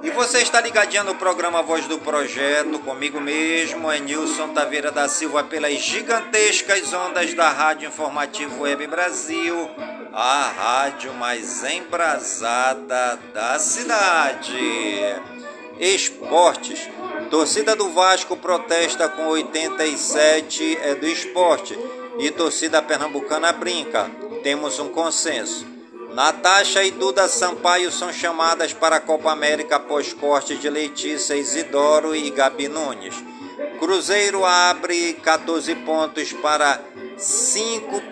E 0.00 0.10
você 0.10 0.38
está 0.38 0.60
ligadinho 0.60 1.04
no 1.04 1.14
programa 1.16 1.62
Voz 1.62 1.86
do 1.86 1.98
Projeto, 1.98 2.78
comigo 2.78 3.20
mesmo, 3.20 3.90
é 3.90 3.98
Nilson 3.98 4.48
Taveira 4.50 4.92
da 4.92 5.08
Silva, 5.08 5.42
pelas 5.42 5.74
gigantescas 5.74 6.92
ondas 6.92 7.34
da 7.34 7.50
Rádio 7.50 7.88
Informativo 7.88 8.62
Web 8.62 8.86
Brasil, 8.86 9.68
a 10.12 10.52
rádio 10.56 11.12
mais 11.14 11.64
embrasada 11.64 13.18
da 13.34 13.58
cidade. 13.58 14.56
Esportes. 15.80 16.88
Torcida 17.30 17.74
do 17.74 17.90
Vasco 17.90 18.36
protesta 18.36 19.08
com 19.08 19.26
87 19.26 20.78
é 20.80 20.94
do 20.94 21.06
esporte 21.06 21.78
e 22.18 22.30
torcida 22.30 22.82
pernambucana 22.82 23.52
brinca 23.52 24.10
temos 24.42 24.78
um 24.78 24.88
consenso. 24.88 25.77
Natasha 26.18 26.82
e 26.82 26.90
Duda 26.90 27.28
Sampaio 27.28 27.92
são 27.92 28.12
chamadas 28.12 28.72
para 28.72 28.96
a 28.96 29.00
Copa 29.00 29.30
América 29.30 29.76
após 29.76 30.12
corte 30.12 30.56
de 30.56 30.68
Letícia 30.68 31.36
Isidoro 31.36 32.12
e 32.12 32.28
Gabi 32.28 32.66
Nunes. 32.66 33.14
Cruzeiro 33.78 34.44
abre 34.44 35.12
14 35.12 35.76
pontos 35.76 36.32
para 36.32 36.80
cinco, 37.16 38.02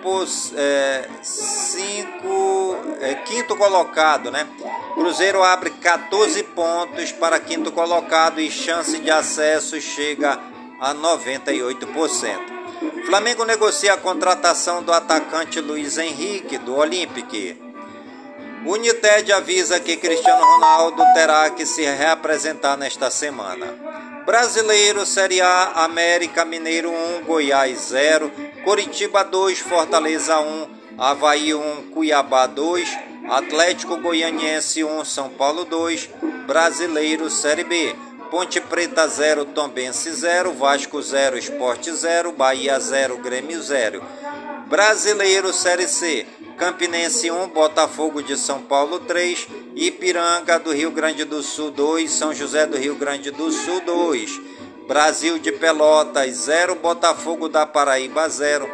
é, 0.55 1.09
cinco 1.21 2.77
é, 3.01 3.15
quinto 3.27 3.57
colocado, 3.57 4.31
né? 4.31 4.47
Cruzeiro 4.95 5.43
abre 5.43 5.71
14 5.71 6.45
pontos 6.45 7.11
para 7.11 7.41
quinto 7.41 7.73
colocado 7.73 8.41
e 8.41 8.49
chance 8.49 9.01
de 9.01 9.11
acesso 9.11 9.81
chega 9.81 10.39
a 10.81 10.95
98%. 10.95 12.55
Flamengo 13.07 13.45
negocia 13.45 13.95
a 13.95 13.97
contratação 13.97 14.81
do 14.81 14.93
atacante 14.93 15.61
Luiz 15.61 15.99
Henrique, 15.99 16.57
do 16.57 16.77
Olympique. 16.77 17.66
United 18.75 19.31
avisa 19.33 19.79
que 19.79 19.97
Cristiano 19.97 20.45
Ronaldo 20.45 21.03
terá 21.15 21.49
que 21.51 21.65
se 21.65 21.85
reapresentar 21.85 22.77
nesta 22.77 23.11
semana. 23.11 23.67
Brasileiro 24.25 25.07
Série 25.07 25.41
A, 25.41 25.85
América 25.85 26.45
Mineiro 26.45 26.91
1, 26.91 27.25
Goiás 27.25 27.79
0, 27.91 28.31
Coritiba 28.65 29.23
2, 29.23 29.61
Fortaleza 29.61 30.41
1, 30.41 30.69
Havaí 30.99 31.55
1, 31.55 31.91
Cuiabá 31.93 32.47
2, 32.47 32.89
Atlético 33.29 33.99
Goianiense 33.99 34.83
1, 34.83 35.05
São 35.05 35.29
Paulo 35.31 35.65
2, 35.65 36.11
Brasileiro 36.47 37.31
Série 37.31 37.65
B. 37.65 37.95
Ponte 38.31 38.61
Preta 38.61 39.07
0, 39.07 39.45
Tombense 39.47 40.11
0, 40.11 40.53
Vasco 40.55 41.01
0, 41.01 41.39
Esporte 41.39 41.93
0, 41.93 42.33
Bahia 42.33 42.81
0, 42.81 43.19
Grêmio 43.19 43.63
0. 43.63 44.03
Brasileiro 44.67 45.53
Série 45.53 45.87
C, 45.87 46.27
Campinense 46.57 47.31
1, 47.31 47.49
Botafogo 47.49 48.23
de 48.23 48.37
São 48.37 48.63
Paulo 48.63 48.99
3, 49.01 49.47
Ipiranga 49.75 50.59
do 50.59 50.73
Rio 50.73 50.91
Grande 50.91 51.25
do 51.25 51.43
Sul 51.43 51.71
2, 51.71 52.11
São 52.11 52.33
José 52.33 52.67
do 52.67 52.79
Rio 52.79 52.95
Grande 52.95 53.31
do 53.31 53.53
Sul 53.53 53.81
2. 53.83 54.41
Brasil 54.89 55.39
de 55.39 55.53
Pelotas 55.53 56.35
0, 56.37 56.77
Botafogo 56.77 57.49
da 57.49 57.67
Paraíba 57.67 58.27
0, 58.29 58.67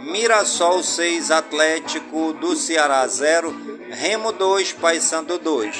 Mirassol 0.00 0.82
6, 0.82 1.30
Atlético 1.30 2.32
do 2.32 2.56
Ceará 2.56 3.06
0, 3.06 3.54
Remo 3.90 4.32
2, 4.32 4.72
Paysandu 4.72 5.38
2. 5.38 5.76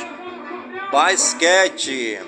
Basquete. 0.93 2.21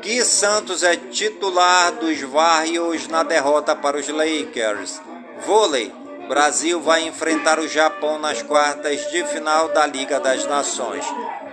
Gui 0.00 0.24
Santos 0.24 0.82
é 0.82 0.96
titular 0.96 1.92
dos 1.92 2.20
Warriors 2.22 3.08
na 3.08 3.22
derrota 3.22 3.74
para 3.74 3.98
os 3.98 4.08
Lakers. 4.08 5.00
Vôlei. 5.44 5.99
Brasil 6.30 6.80
vai 6.80 7.08
enfrentar 7.08 7.58
o 7.58 7.66
Japão 7.66 8.16
nas 8.16 8.40
quartas 8.40 9.10
de 9.10 9.24
final 9.24 9.66
da 9.70 9.84
Liga 9.84 10.20
das 10.20 10.46
Nações. 10.46 11.04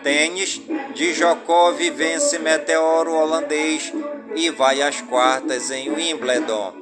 Tênis. 0.04 0.62
Djokov 0.94 1.80
vence 1.90 2.38
Meteoro 2.38 3.12
holandês 3.12 3.92
e 4.36 4.52
vai 4.52 4.84
às 4.84 5.02
quartas 5.02 5.72
em 5.72 5.90
Wimbledon. 5.90 6.74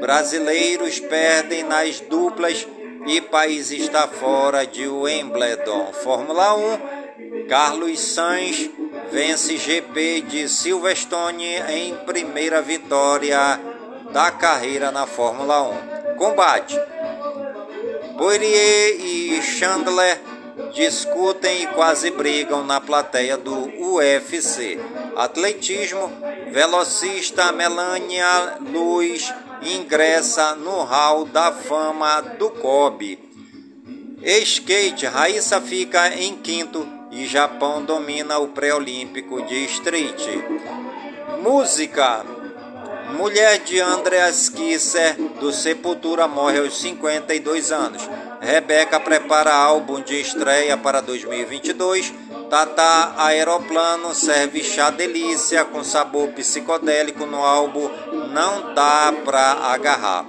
Brasileiros 0.00 0.98
perdem 0.98 1.62
nas 1.62 2.00
duplas 2.00 2.66
e 3.06 3.20
país 3.20 3.70
está 3.70 4.08
fora 4.08 4.66
de 4.66 4.88
Wimbledon. 4.88 5.92
Fórmula 5.92 6.54
1. 6.54 7.46
Carlos 7.50 8.00
Sainz 8.00 8.70
vence 9.10 9.58
GP 9.58 10.22
de 10.22 10.48
Silverstone 10.48 11.56
em 11.68 11.94
primeira 12.06 12.62
vitória 12.62 13.60
da 14.10 14.30
carreira 14.30 14.90
na 14.90 15.06
Fórmula 15.06 15.62
1. 15.62 16.16
Combate: 16.16 16.78
Poirier 18.16 19.00
e 19.00 19.42
Chandler 19.42 20.20
discutem 20.74 21.62
e 21.62 21.66
quase 21.68 22.10
brigam 22.10 22.64
na 22.64 22.80
plateia 22.80 23.36
do 23.36 23.54
UFC. 23.78 24.78
Atletismo: 25.16 26.10
velocista 26.50 27.52
Melania 27.52 28.58
Luz 28.60 29.32
ingressa 29.62 30.54
no 30.54 30.82
hall 30.82 31.24
da 31.24 31.52
fama 31.52 32.20
do 32.20 32.50
COB. 32.50 33.18
Skate: 34.22 35.06
Raíssa 35.06 35.60
fica 35.60 36.14
em 36.14 36.36
quinto 36.36 36.86
e 37.10 37.26
Japão 37.26 37.84
domina 37.84 38.38
o 38.38 38.48
pré-olímpico 38.48 39.42
de 39.42 39.64
street. 39.64 40.22
Música: 41.42 42.41
Mulher 43.12 43.58
de 43.58 43.78
Andreas 43.78 44.48
Kisser 44.48 45.14
do 45.38 45.52
Sepultura 45.52 46.26
morre 46.26 46.58
aos 46.58 46.80
52 46.80 47.70
anos. 47.70 48.08
Rebeca 48.40 48.98
prepara 48.98 49.54
álbum 49.54 50.00
de 50.00 50.20
estreia 50.20 50.76
para 50.76 51.00
2022. 51.00 52.12
Tata 52.48 53.14
Aeroplano 53.16 54.14
serve 54.14 54.62
chá 54.62 54.90
delícia 54.90 55.64
com 55.64 55.84
sabor 55.84 56.28
psicodélico 56.28 57.26
no 57.26 57.44
álbum 57.44 57.88
Não 58.32 58.74
Dá 58.74 59.12
Pra 59.24 59.52
Agarrar. 59.72 60.26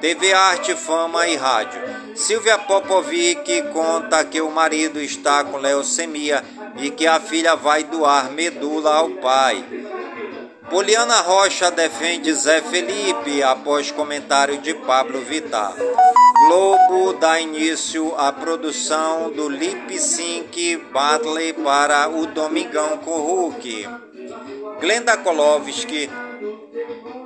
TV 0.00 0.32
Arte, 0.32 0.74
Fama 0.74 1.28
e 1.28 1.36
Rádio. 1.36 1.80
Silvia 2.16 2.58
Popovic 2.58 3.62
conta 3.72 4.24
que 4.24 4.40
o 4.40 4.50
marido 4.50 5.00
está 5.00 5.44
com 5.44 5.58
leucemia 5.58 6.42
e 6.76 6.90
que 6.90 7.06
a 7.06 7.20
filha 7.20 7.54
vai 7.54 7.84
doar 7.84 8.30
medula 8.32 8.94
ao 8.94 9.10
pai. 9.10 9.64
Poliana 10.72 11.20
Rocha 11.20 11.70
defende 11.70 12.32
Zé 12.32 12.62
Felipe 12.62 13.42
após 13.42 13.90
comentário 13.90 14.56
de 14.56 14.72
Pablo 14.72 15.20
Vittar. 15.20 15.74
Globo 16.46 17.12
dá 17.12 17.38
início 17.38 18.14
à 18.16 18.32
produção 18.32 19.30
do 19.30 19.50
Lip 19.50 19.98
Sync 19.98 20.78
Battle 20.90 21.52
para 21.62 22.08
o 22.08 22.24
Domingão 22.24 22.96
com 22.96 23.18
Hulk. 23.18 23.86
Glenda 24.80 25.14
Kolovski 25.18 26.08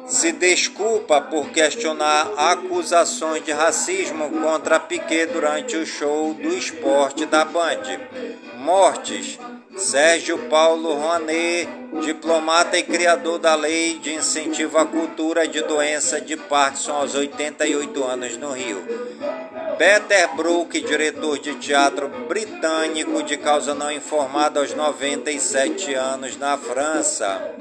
se 0.09 0.33
desculpa 0.33 1.21
por 1.21 1.51
questionar 1.51 2.33
acusações 2.37 3.45
de 3.45 3.53
racismo 3.53 4.29
contra 4.29 4.81
Piquet 4.81 5.27
durante 5.27 5.77
o 5.77 5.87
show 5.87 6.35
do 6.35 6.49
esporte 6.49 7.25
da 7.25 7.45
Band. 7.45 8.01
Mortes. 8.57 9.39
Sérgio 9.77 10.39
Paulo 10.49 10.95
Rouanet, 10.95 11.69
diplomata 12.01 12.79
e 12.79 12.83
criador 12.83 13.39
da 13.39 13.55
lei 13.55 13.99
de 13.99 14.15
incentivo 14.15 14.79
à 14.79 14.87
cultura 14.87 15.47
de 15.47 15.63
doença 15.63 16.21
de 16.21 16.37
Parkinson 16.37 16.93
aos 16.93 17.15
88 17.15 18.05
anos 18.05 18.37
no 18.37 18.53
Rio. 18.53 18.85
Peter 19.79 20.35
Brook, 20.35 20.81
diretor 20.81 21.39
de 21.39 21.55
teatro 21.57 22.09
britânico 22.29 23.23
de 23.23 23.37
causa 23.37 23.75
não 23.75 23.91
informada 23.93 24.61
aos 24.61 24.75
97 24.75 25.95
anos 25.95 26.37
na 26.37 26.57
França. 26.57 27.55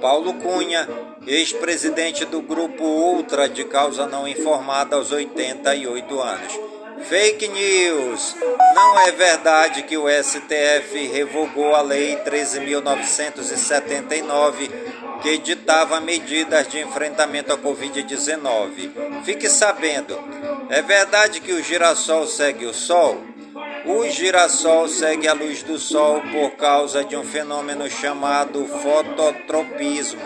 Paulo 0.00 0.34
Cunha, 0.34 0.88
ex-presidente 1.26 2.24
do 2.24 2.40
grupo 2.40 2.84
Ultra 2.84 3.48
de 3.48 3.64
causa 3.64 4.06
não 4.06 4.28
informada 4.28 4.96
aos 4.96 5.10
88 5.10 6.20
anos. 6.20 6.77
Fake 7.04 7.48
news. 7.48 8.36
Não 8.74 9.00
é 9.00 9.10
verdade 9.12 9.82
que 9.82 9.96
o 9.96 10.04
STF 10.08 11.06
revogou 11.06 11.74
a 11.74 11.80
Lei 11.80 12.16
13.979 12.16 14.70
que 15.22 15.38
ditava 15.38 16.00
medidas 16.00 16.68
de 16.68 16.80
enfrentamento 16.80 17.52
à 17.52 17.58
Covid-19. 17.58 19.22
Fique 19.24 19.48
sabendo, 19.48 20.18
é 20.68 20.82
verdade 20.82 21.40
que 21.40 21.52
o 21.52 21.62
girassol 21.62 22.26
segue 22.26 22.66
o 22.66 22.74
sol? 22.74 23.22
O 23.84 24.08
girassol 24.08 24.88
segue 24.88 25.26
a 25.26 25.32
luz 25.32 25.62
do 25.62 25.78
sol 25.78 26.20
por 26.32 26.50
causa 26.52 27.04
de 27.04 27.16
um 27.16 27.24
fenômeno 27.24 27.90
chamado 27.90 28.66
fototropismo. 28.66 30.20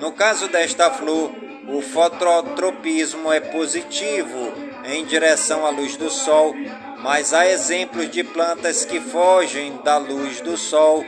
No 0.00 0.12
caso 0.12 0.48
desta 0.48 0.90
flor, 0.90 1.32
o 1.68 1.82
fototropismo 1.82 3.32
é 3.32 3.40
positivo 3.40 4.67
em 4.88 5.04
direção 5.04 5.66
à 5.66 5.70
luz 5.70 5.96
do 5.96 6.10
sol, 6.10 6.54
mas 7.02 7.34
há 7.34 7.46
exemplos 7.46 8.10
de 8.10 8.24
plantas 8.24 8.86
que 8.86 8.98
fogem 8.98 9.78
da 9.84 9.98
luz 9.98 10.40
do 10.40 10.56
sol, 10.56 11.04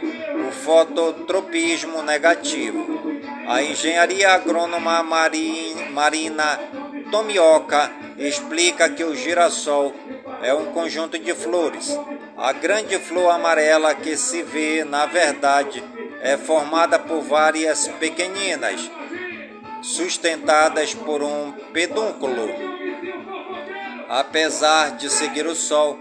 o 0.46 0.52
fototropismo 0.52 2.02
negativo. 2.02 3.00
A 3.48 3.62
engenharia 3.62 4.32
agrônoma 4.32 5.02
marina 5.02 6.60
Tomioka 7.10 7.90
explica 8.18 8.88
que 8.90 9.02
o 9.02 9.16
girassol 9.16 9.94
é 10.42 10.52
um 10.52 10.66
conjunto 10.66 11.18
de 11.18 11.34
flores. 11.34 11.98
A 12.36 12.52
grande 12.52 12.98
flor 12.98 13.30
amarela 13.30 13.94
que 13.94 14.16
se 14.16 14.42
vê, 14.42 14.84
na 14.84 15.06
verdade, 15.06 15.82
é 16.20 16.36
formada 16.36 16.98
por 16.98 17.22
várias 17.22 17.88
pequeninas, 17.88 18.90
sustentadas 19.82 20.94
por 20.94 21.22
um 21.22 21.52
pedúnculo 21.72 22.69
Apesar 24.10 24.96
de 24.96 25.08
seguir 25.08 25.46
o 25.46 25.54
Sol, 25.54 25.96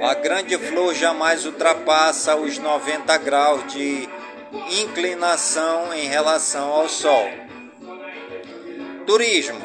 a 0.00 0.14
grande 0.14 0.58
flor 0.58 0.92
jamais 0.96 1.46
ultrapassa 1.46 2.34
os 2.34 2.58
90 2.58 3.16
graus 3.18 3.72
de 3.72 4.08
inclinação 4.82 5.94
em 5.94 6.08
relação 6.08 6.72
ao 6.72 6.88
Sol. 6.88 7.24
Turismo. 9.06 9.60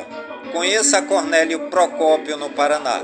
Conheça 0.51 1.01
Cornélio 1.01 1.71
Procópio 1.71 2.37
no 2.37 2.51
Paraná. 2.51 3.01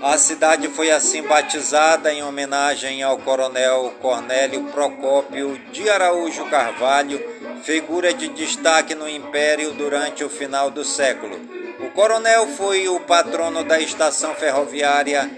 A 0.00 0.16
cidade 0.16 0.68
foi 0.68 0.92
assim 0.92 1.22
batizada 1.22 2.12
em 2.12 2.22
homenagem 2.22 3.02
ao 3.02 3.18
coronel 3.18 3.92
Cornélio 4.00 4.62
Procópio 4.66 5.58
de 5.72 5.90
Araújo 5.90 6.44
Carvalho, 6.44 7.20
figura 7.62 8.12
de 8.12 8.28
destaque 8.28 8.94
no 8.94 9.08
Império 9.08 9.72
durante 9.72 10.24
o 10.24 10.28
final 10.28 10.70
do 10.70 10.84
século. 10.84 11.38
O 11.78 11.90
coronel 11.90 12.46
foi 12.48 12.88
o 12.88 12.98
patrono 13.00 13.62
da 13.62 13.80
estação 13.80 14.34
ferroviária 14.34 15.30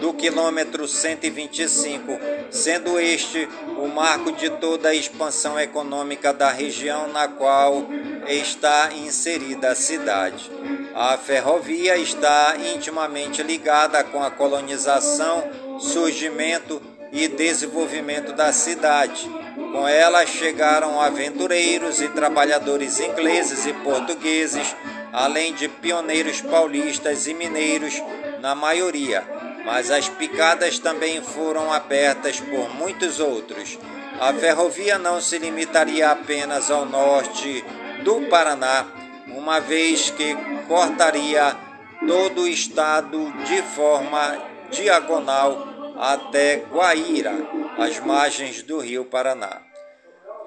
do 0.00 0.12
quilômetro 0.12 0.86
125, 0.86 2.18
sendo 2.50 2.98
este 2.98 3.48
o 3.76 3.88
marco 3.88 4.32
de 4.32 4.50
toda 4.50 4.90
a 4.90 4.94
expansão 4.94 5.58
econômica 5.58 6.32
da 6.32 6.50
região 6.50 7.08
na 7.08 7.26
qual 7.26 7.86
está 8.26 8.90
inserida 8.92 9.70
a 9.70 9.74
cidade. 9.74 10.50
A 10.94 11.18
ferrovia 11.18 11.96
está 11.96 12.54
intimamente 12.74 13.42
ligada 13.42 14.02
com 14.04 14.22
a 14.22 14.30
colonização, 14.30 15.50
surgimento 15.80 16.80
e 17.14 17.28
desenvolvimento 17.28 18.34
da 18.34 18.52
cidade. 18.52 19.26
Com 19.72 19.88
ela 19.88 20.26
chegaram 20.26 21.00
aventureiros 21.00 22.02
e 22.02 22.08
trabalhadores 22.08 23.00
ingleses 23.00 23.64
e 23.64 23.72
portugueses 23.72 24.76
além 25.14 25.54
de 25.54 25.68
pioneiros 25.68 26.40
paulistas 26.40 27.28
e 27.28 27.34
mineiros, 27.34 28.02
na 28.40 28.52
maioria, 28.52 29.22
mas 29.64 29.88
as 29.88 30.08
picadas 30.08 30.80
também 30.80 31.22
foram 31.22 31.72
abertas 31.72 32.40
por 32.40 32.74
muitos 32.74 33.20
outros. 33.20 33.78
A 34.20 34.34
ferrovia 34.34 34.98
não 34.98 35.20
se 35.20 35.38
limitaria 35.38 36.10
apenas 36.10 36.68
ao 36.68 36.84
norte 36.84 37.64
do 38.02 38.22
Paraná, 38.22 38.86
uma 39.28 39.60
vez 39.60 40.10
que 40.10 40.36
cortaria 40.66 41.56
todo 42.04 42.42
o 42.42 42.48
estado 42.48 43.32
de 43.44 43.62
forma 43.62 44.36
diagonal 44.72 45.73
até 45.96 46.56
Guaíra, 46.70 47.34
às 47.78 47.98
margens 48.00 48.62
do 48.62 48.78
rio 48.78 49.04
Paraná. 49.04 49.62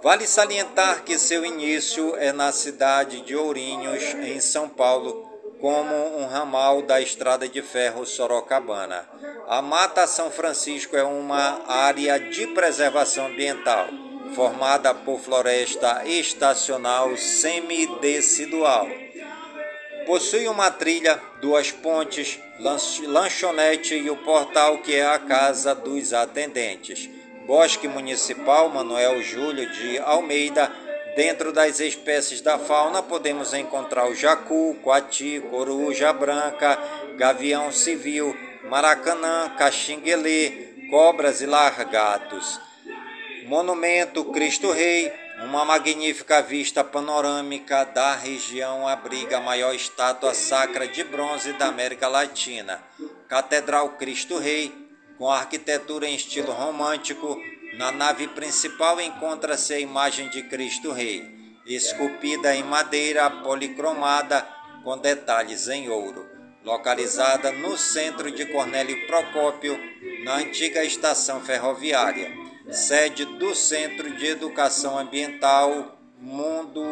Vale 0.03 0.27
salientar 0.27 1.03
que 1.03 1.17
seu 1.17 1.43
início 1.43 2.15
é 2.17 2.31
na 2.31 2.51
cidade 2.51 3.21
de 3.21 3.35
Ourinhos, 3.35 4.03
em 4.15 4.39
São 4.39 4.69
Paulo, 4.69 5.27
como 5.59 5.95
um 6.19 6.27
ramal 6.27 6.83
da 6.83 7.01
estrada 7.01 7.47
de 7.49 7.61
ferro 7.61 8.05
Sorocabana. 8.05 9.07
A 9.47 9.61
Mata 9.61 10.05
São 10.05 10.29
Francisco 10.29 10.95
é 10.95 11.03
uma 11.03 11.61
área 11.67 12.19
de 12.19 12.45
preservação 12.47 13.27
ambiental, 13.27 13.87
formada 14.35 14.93
por 14.93 15.19
floresta 15.19 16.05
estacional 16.05 17.17
semidecidual. 17.17 18.87
Possui 20.07 20.47
uma 20.47 20.71
trilha, 20.71 21.21
duas 21.41 21.69
pontes, 21.69 22.39
lanchonete 23.05 23.93
e 23.93 24.09
o 24.09 24.15
portal 24.15 24.77
que 24.77 24.95
é 24.95 25.05
a 25.05 25.19
casa 25.19 25.75
dos 25.75 26.13
atendentes. 26.13 27.09
Bosque 27.45 27.89
Municipal 27.89 28.69
Manuel 28.69 29.21
Júlio 29.21 29.69
de 29.69 29.99
Almeida. 29.99 30.71
Dentro 31.17 31.51
das 31.51 31.81
espécies 31.81 32.39
da 32.39 32.57
fauna 32.57 33.03
podemos 33.03 33.53
encontrar 33.53 34.09
o 34.09 34.15
jacu, 34.15 34.77
coati, 34.81 35.43
coruja 35.49 36.13
branca, 36.13 36.79
gavião 37.17 37.69
civil, 37.69 38.33
maracanã, 38.69 39.49
caxinguelê, 39.57 40.69
cobras 40.89 41.41
e 41.41 41.45
largatos. 41.45 42.61
Monumento 43.45 44.23
Cristo 44.23 44.71
Rei, 44.71 45.11
uma 45.43 45.63
magnífica 45.63 46.41
vista 46.41 46.83
panorâmica 46.83 47.85
da 47.85 48.15
região 48.15 48.87
abriga 48.87 49.37
a 49.37 49.41
maior 49.41 49.73
estátua 49.73 50.33
sacra 50.33 50.87
de 50.87 51.03
bronze 51.03 51.53
da 51.53 51.67
América 51.67 52.07
Latina. 52.07 52.81
Catedral 53.27 53.89
Cristo 53.91 54.39
Rei, 54.39 54.73
com 55.17 55.29
arquitetura 55.29 56.07
em 56.07 56.15
estilo 56.15 56.51
romântico, 56.51 57.39
na 57.77 57.91
nave 57.91 58.27
principal 58.29 58.99
encontra-se 58.99 59.73
a 59.73 59.79
imagem 59.79 60.27
de 60.29 60.41
Cristo 60.43 60.91
Rei, 60.91 61.23
esculpida 61.65 62.55
em 62.55 62.63
madeira 62.63 63.29
policromada 63.29 64.47
com 64.83 64.97
detalhes 64.97 65.67
em 65.67 65.89
ouro, 65.89 66.27
localizada 66.63 67.51
no 67.51 67.77
centro 67.77 68.31
de 68.31 68.45
Cornélio 68.47 69.05
Procópio, 69.05 69.79
na 70.23 70.37
antiga 70.37 70.83
estação 70.83 71.41
ferroviária, 71.41 72.46
sede 72.71 73.25
do 73.25 73.55
Centro 73.55 74.09
de 74.11 74.27
Educação 74.27 74.97
Ambiental 74.97 75.97
Mundo 76.19 76.83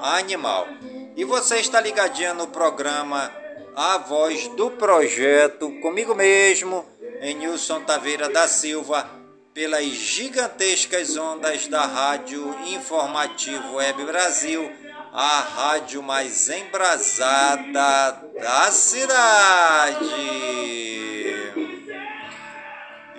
Animal. 0.00 0.68
E 1.16 1.24
você 1.24 1.58
está 1.58 1.80
ligadinha 1.80 2.34
no 2.34 2.48
programa 2.48 3.32
A 3.74 3.98
Voz 3.98 4.48
do 4.48 4.70
Projeto, 4.70 5.70
comigo 5.80 6.14
mesmo, 6.14 6.84
em 7.20 7.34
Nilson 7.36 7.80
Taveira 7.82 8.28
da 8.28 8.46
Silva, 8.48 9.08
pelas 9.54 9.84
gigantescas 9.84 11.16
ondas 11.16 11.66
da 11.66 11.84
Rádio 11.86 12.54
Informativo 12.66 13.74
Web 13.74 14.04
Brasil, 14.04 14.70
a 15.12 15.40
rádio 15.40 16.02
mais 16.02 16.48
embrasada 16.48 18.22
da 18.40 18.70
cidade. 18.70 20.06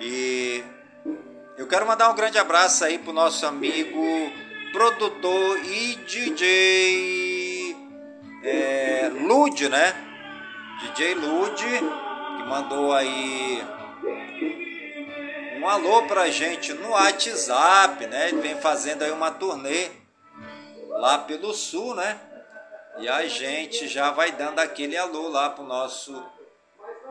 E 0.00 0.64
eu 1.56 1.68
quero 1.68 1.86
mandar 1.86 2.10
um 2.10 2.14
grande 2.14 2.36
abraço 2.36 2.84
aí 2.84 2.98
pro 2.98 3.12
nosso 3.12 3.46
amigo 3.46 4.02
produtor 4.72 5.64
e 5.64 5.94
DJ 5.96 7.76
é, 8.42 9.08
Lud, 9.12 9.68
né? 9.68 9.94
DJ 10.80 11.14
Lud, 11.14 11.64
que 11.64 12.42
mandou 12.42 12.92
aí 12.92 13.64
um 15.58 15.68
alô 15.68 16.02
pra 16.02 16.28
gente 16.28 16.72
no 16.72 16.90
WhatsApp, 16.90 18.04
né? 18.08 18.30
Ele 18.30 18.40
vem 18.40 18.60
fazendo 18.60 19.02
aí 19.02 19.12
uma 19.12 19.30
turnê 19.30 19.90
lá 20.88 21.18
pelo 21.18 21.54
sul, 21.54 21.94
né? 21.94 22.18
E 22.98 23.08
a 23.08 23.28
gente 23.28 23.86
já 23.86 24.10
vai 24.10 24.32
dando 24.32 24.58
aquele 24.58 24.96
alô 24.96 25.28
lá 25.28 25.50
pro 25.50 25.62
nosso 25.62 26.20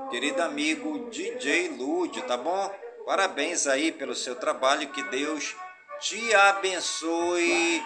querido 0.09 0.41
amigo 0.41 1.09
DJ 1.09 1.69
Lude, 1.69 2.21
tá 2.23 2.35
bom? 2.35 2.82
Parabéns 3.05 3.67
aí 3.67 3.91
pelo 3.91 4.15
seu 4.15 4.35
trabalho, 4.35 4.87
que 4.89 5.03
Deus 5.03 5.55
te 5.99 6.33
abençoe 6.33 7.83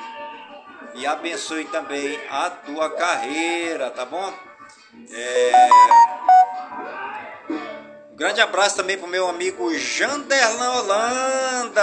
e 0.96 1.06
abençoe 1.06 1.66
também 1.66 2.20
a 2.30 2.50
tua 2.50 2.90
carreira, 2.92 3.90
tá 3.90 4.06
bom? 4.06 4.34
É... 5.12 5.70
Um 7.50 8.16
grande 8.16 8.42
abraço 8.42 8.76
também 8.76 8.98
pro 8.98 9.08
meu 9.08 9.28
amigo 9.28 9.74
Janderlan 9.78 10.72
Holanda. 10.82 11.82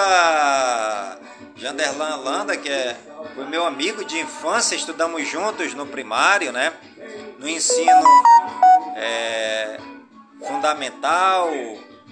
Janderlan 1.56 2.16
Holanda, 2.16 2.56
que 2.56 2.68
é 2.68 2.96
foi 3.34 3.46
meu 3.46 3.66
amigo 3.66 4.04
de 4.04 4.18
infância, 4.20 4.76
estudamos 4.76 5.26
juntos 5.26 5.74
no 5.74 5.86
primário, 5.86 6.52
né? 6.52 6.72
No 7.38 7.48
ensino 7.48 8.24
é, 8.94 9.78
fundamental, 10.46 11.50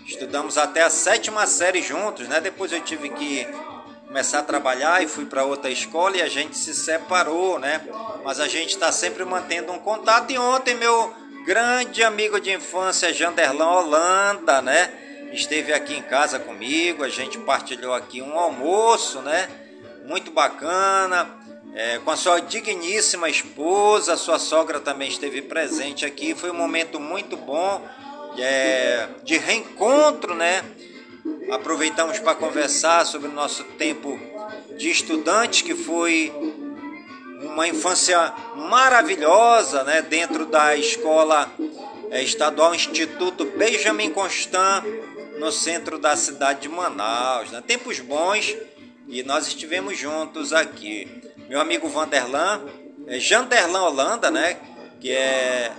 estudamos 0.06 0.58
até 0.58 0.82
a 0.82 0.90
sétima 0.90 1.46
série 1.46 1.82
juntos, 1.82 2.28
né? 2.28 2.40
Depois 2.40 2.72
eu 2.72 2.80
tive 2.80 3.08
que 3.10 3.46
começar 4.06 4.40
a 4.40 4.42
trabalhar 4.42 5.02
e 5.02 5.08
fui 5.08 5.24
para 5.24 5.44
outra 5.44 5.70
escola 5.70 6.16
e 6.16 6.22
a 6.22 6.28
gente 6.28 6.56
se 6.56 6.74
separou, 6.74 7.58
né? 7.58 7.80
Mas 8.24 8.40
a 8.40 8.48
gente 8.48 8.70
está 8.70 8.92
sempre 8.92 9.24
mantendo 9.24 9.72
um 9.72 9.78
contato. 9.78 10.30
E 10.30 10.38
ontem 10.38 10.74
meu 10.74 11.14
grande 11.44 12.02
amigo 12.02 12.40
de 12.40 12.52
infância, 12.52 13.12
Janderlan 13.12 13.70
Holanda, 13.70 14.60
né? 14.60 14.92
Esteve 15.32 15.72
aqui 15.72 15.94
em 15.94 16.02
casa 16.02 16.38
comigo, 16.38 17.02
a 17.02 17.08
gente 17.08 17.38
partilhou 17.38 17.94
aqui 17.94 18.20
um 18.20 18.38
almoço, 18.38 19.20
né? 19.20 19.48
muito 20.04 20.30
bacana, 20.30 21.28
é, 21.74 21.98
com 21.98 22.10
a 22.10 22.16
sua 22.16 22.40
digníssima 22.40 23.28
esposa, 23.28 24.16
sua 24.16 24.38
sogra 24.38 24.80
também 24.80 25.08
esteve 25.08 25.42
presente 25.42 26.04
aqui. 26.04 26.34
Foi 26.34 26.50
um 26.50 26.54
momento 26.54 27.00
muito 27.00 27.36
bom 27.36 27.86
é, 28.38 29.08
de 29.24 29.36
reencontro, 29.36 30.34
né? 30.34 30.64
Aproveitamos 31.50 32.18
para 32.18 32.34
conversar 32.34 33.04
sobre 33.04 33.28
o 33.28 33.32
nosso 33.32 33.64
tempo 33.64 34.18
de 34.76 34.90
estudante, 34.90 35.64
que 35.64 35.74
foi 35.74 36.32
uma 37.42 37.66
infância 37.68 38.32
maravilhosa, 38.56 39.84
né? 39.84 40.02
Dentro 40.02 40.46
da 40.46 40.76
escola 40.76 41.52
é, 42.10 42.22
estadual 42.22 42.74
Instituto 42.74 43.44
Benjamin 43.44 44.10
Constant, 44.10 44.84
no 45.38 45.50
centro 45.50 45.98
da 45.98 46.16
cidade 46.16 46.60
de 46.60 46.68
Manaus. 46.68 47.50
Né? 47.50 47.62
Tempos 47.66 47.98
bons 48.00 48.56
e 49.08 49.22
nós 49.22 49.46
estivemos 49.46 49.98
juntos 49.98 50.52
aqui. 50.52 51.08
Meu 51.48 51.60
amigo 51.60 51.88
Vanderlan, 51.88 52.62
é 53.06 53.18
Janderlan 53.18 53.82
Holanda, 53.82 54.30
né? 54.30 54.56
Que 55.00 55.10
é, 55.10 55.72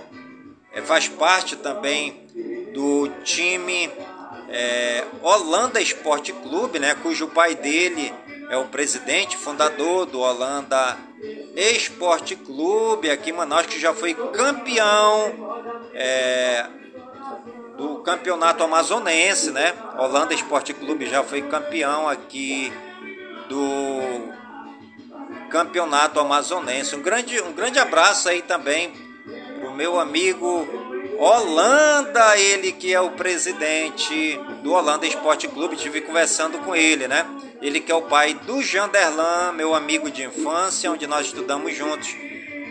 é, 0.74 0.82
faz 0.82 1.08
parte 1.08 1.56
também 1.56 2.26
do 2.72 3.08
time 3.22 3.90
é, 4.48 5.04
Holanda 5.22 5.80
Esporte 5.80 6.32
Clube, 6.32 6.78
né? 6.78 6.94
Cujo 6.96 7.28
pai 7.28 7.54
dele 7.54 8.12
é 8.50 8.56
o 8.56 8.66
presidente, 8.66 9.36
fundador 9.36 10.06
do 10.06 10.20
Holanda 10.20 10.98
Esporte 11.56 12.36
Clube 12.36 13.10
aqui 13.10 13.30
em 13.30 13.32
Manaus, 13.32 13.66
que 13.66 13.78
já 13.78 13.94
foi 13.94 14.14
campeão 14.14 15.32
é, 15.94 16.66
do 17.76 18.00
campeonato 18.00 18.62
amazonense, 18.62 19.50
né? 19.50 19.72
Holanda 19.98 20.34
Esporte 20.34 20.74
Clube 20.74 21.06
já 21.06 21.22
foi 21.22 21.42
campeão 21.42 22.08
aqui 22.08 22.72
do 23.48 24.32
Campeonato 25.50 26.18
Amazonense. 26.18 26.96
Um 26.96 27.02
grande, 27.02 27.40
um 27.40 27.52
grande 27.52 27.78
abraço 27.78 28.28
aí 28.28 28.42
também 28.42 28.92
meu 29.74 29.98
amigo 29.98 30.66
Holanda, 31.18 32.36
ele 32.38 32.72
que 32.72 32.92
é 32.92 33.00
o 33.00 33.10
presidente 33.10 34.38
do 34.62 34.72
Holanda 34.72 35.06
Esporte 35.06 35.48
Clube, 35.48 35.74
estive 35.74 36.00
conversando 36.00 36.58
com 36.58 36.74
ele, 36.74 37.06
né? 37.08 37.26
Ele 37.60 37.80
que 37.80 37.90
é 37.90 37.94
o 37.94 38.02
pai 38.02 38.34
do 38.34 38.62
Janderlan, 38.62 39.52
meu 39.52 39.74
amigo 39.74 40.10
de 40.10 40.22
infância, 40.22 40.90
onde 40.90 41.06
nós 41.06 41.26
estudamos 41.26 41.76
juntos 41.76 42.14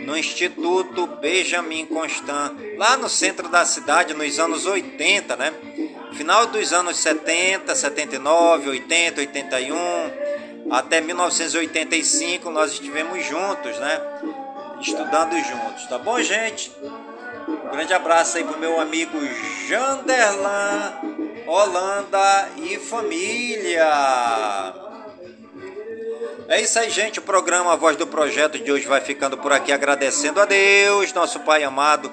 no 0.06 0.18
Instituto 0.18 1.08
Benjamin 1.08 1.86
Constant, 1.86 2.54
lá 2.78 2.98
no 2.98 3.10
centro 3.10 3.48
da 3.48 3.66
cidade, 3.66 4.14
nos 4.14 4.40
anos 4.40 4.66
80, 4.66 5.36
né? 5.36 5.54
Final 6.14 6.48
dos 6.48 6.74
anos 6.74 6.98
70, 6.98 7.74
79, 7.74 8.70
80, 8.70 9.22
81, 9.22 9.76
até 10.70 11.02
1985 11.02 12.50
nós 12.50 12.74
estivemos 12.74 13.26
juntos, 13.26 13.78
né? 13.80 14.02
Estudando 14.84 15.34
juntos, 15.40 15.88
tá 15.88 15.98
bom, 15.98 16.22
gente? 16.22 16.70
Um 17.48 17.72
grande 17.72 17.94
abraço 17.94 18.36
aí 18.36 18.44
pro 18.44 18.60
meu 18.60 18.82
amigo 18.82 19.18
Janderlan, 19.66 20.94
Holanda 21.48 22.50
e 22.58 22.78
família. 22.80 23.86
É 26.50 26.62
isso 26.62 26.78
aí, 26.80 26.90
gente. 26.90 27.20
O 27.20 27.22
programa 27.22 27.78
Voz 27.78 27.96
do 27.96 28.06
Projeto 28.06 28.60
de 28.60 28.74
hoje 28.74 28.86
vai 28.86 29.00
ficando 29.00 29.38
por 29.38 29.54
aqui, 29.54 29.72
agradecendo 29.72 30.42
a 30.42 30.46
Deus, 30.46 31.14
nosso 31.14 31.40
Pai 31.40 31.64
amado, 31.64 32.12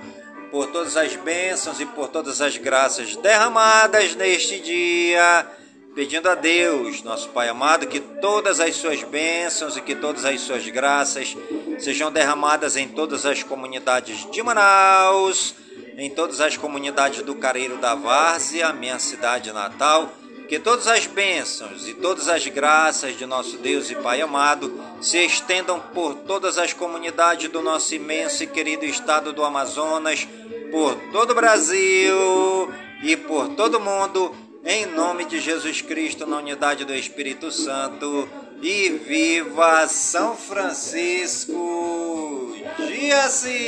por 0.53 0.69
todas 0.69 0.97
as 0.97 1.17
bênçãos 1.17 1.81
e 1.81 1.87
por 1.87 2.07
todas 2.07 2.41
as 2.41 2.57
graças 2.57 3.17
derramadas 3.17 4.15
neste 4.15 4.61
dia 4.61 5.45
pedindo 5.95 6.29
a 6.29 6.35
Deus, 6.35 7.03
nosso 7.03 7.29
Pai 7.31 7.49
amado, 7.49 7.87
que 7.87 8.01
todas 8.01 8.61
as 8.61 8.77
suas 8.77 9.03
bênçãos 9.03 9.77
e 9.77 9.81
que 9.81 9.95
todas 9.95 10.25
as 10.25 10.41
suas 10.41 10.67
graças 10.69 11.37
sejam 11.79 12.13
derramadas 12.13 12.77
em 12.77 12.89
todas 12.89 13.27
as 13.27 13.43
comunidades 13.43 14.31
de 14.31 14.43
Manaus, 14.43 15.55
em 15.97 16.09
todas 16.11 16.41
as 16.41 16.57
comunidades 16.57 17.23
do 17.23 17.35
Careiro 17.35 17.77
da 17.79 17.95
Várzea, 17.95 18.73
minha 18.73 18.99
cidade 18.99 19.53
natal. 19.53 20.13
Que 20.49 20.59
todas 20.59 20.89
as 20.89 21.07
bênçãos 21.07 21.87
e 21.87 21.95
todas 21.95 22.29
as 22.29 22.45
graças 22.49 23.17
de 23.17 23.25
nosso 23.25 23.57
Deus 23.59 23.89
e 23.89 23.95
Pai 23.95 24.21
amado 24.21 24.83
se 25.01 25.25
estendam 25.25 25.79
por 25.79 26.15
todas 26.15 26.59
as 26.59 26.73
comunidades 26.73 27.49
do 27.49 27.63
nosso 27.63 27.95
imenso 27.95 28.43
e 28.43 28.49
querido 28.49 28.85
estado 28.85 29.33
do 29.33 29.45
Amazonas, 29.45 30.27
por 30.73 30.97
todo 31.13 31.31
o 31.31 31.35
Brasil 31.37 32.75
e 33.01 33.17
por 33.17 33.51
todo 33.51 33.77
o 33.77 33.81
mundo 33.81 34.50
em 34.65 34.87
nome 34.87 35.25
de 35.25 35.41
Jesus 35.41 35.83
Cristo, 35.83 36.27
na 36.27 36.39
unidade 36.39 36.85
do 36.85 36.95
Espírito 36.95 37.51
Santo, 37.51 38.29
e 38.63 38.91
viva 38.91 39.87
São 39.89 40.37
Francisco 40.37 41.57
de 42.79 43.13
Assis! 43.13 43.61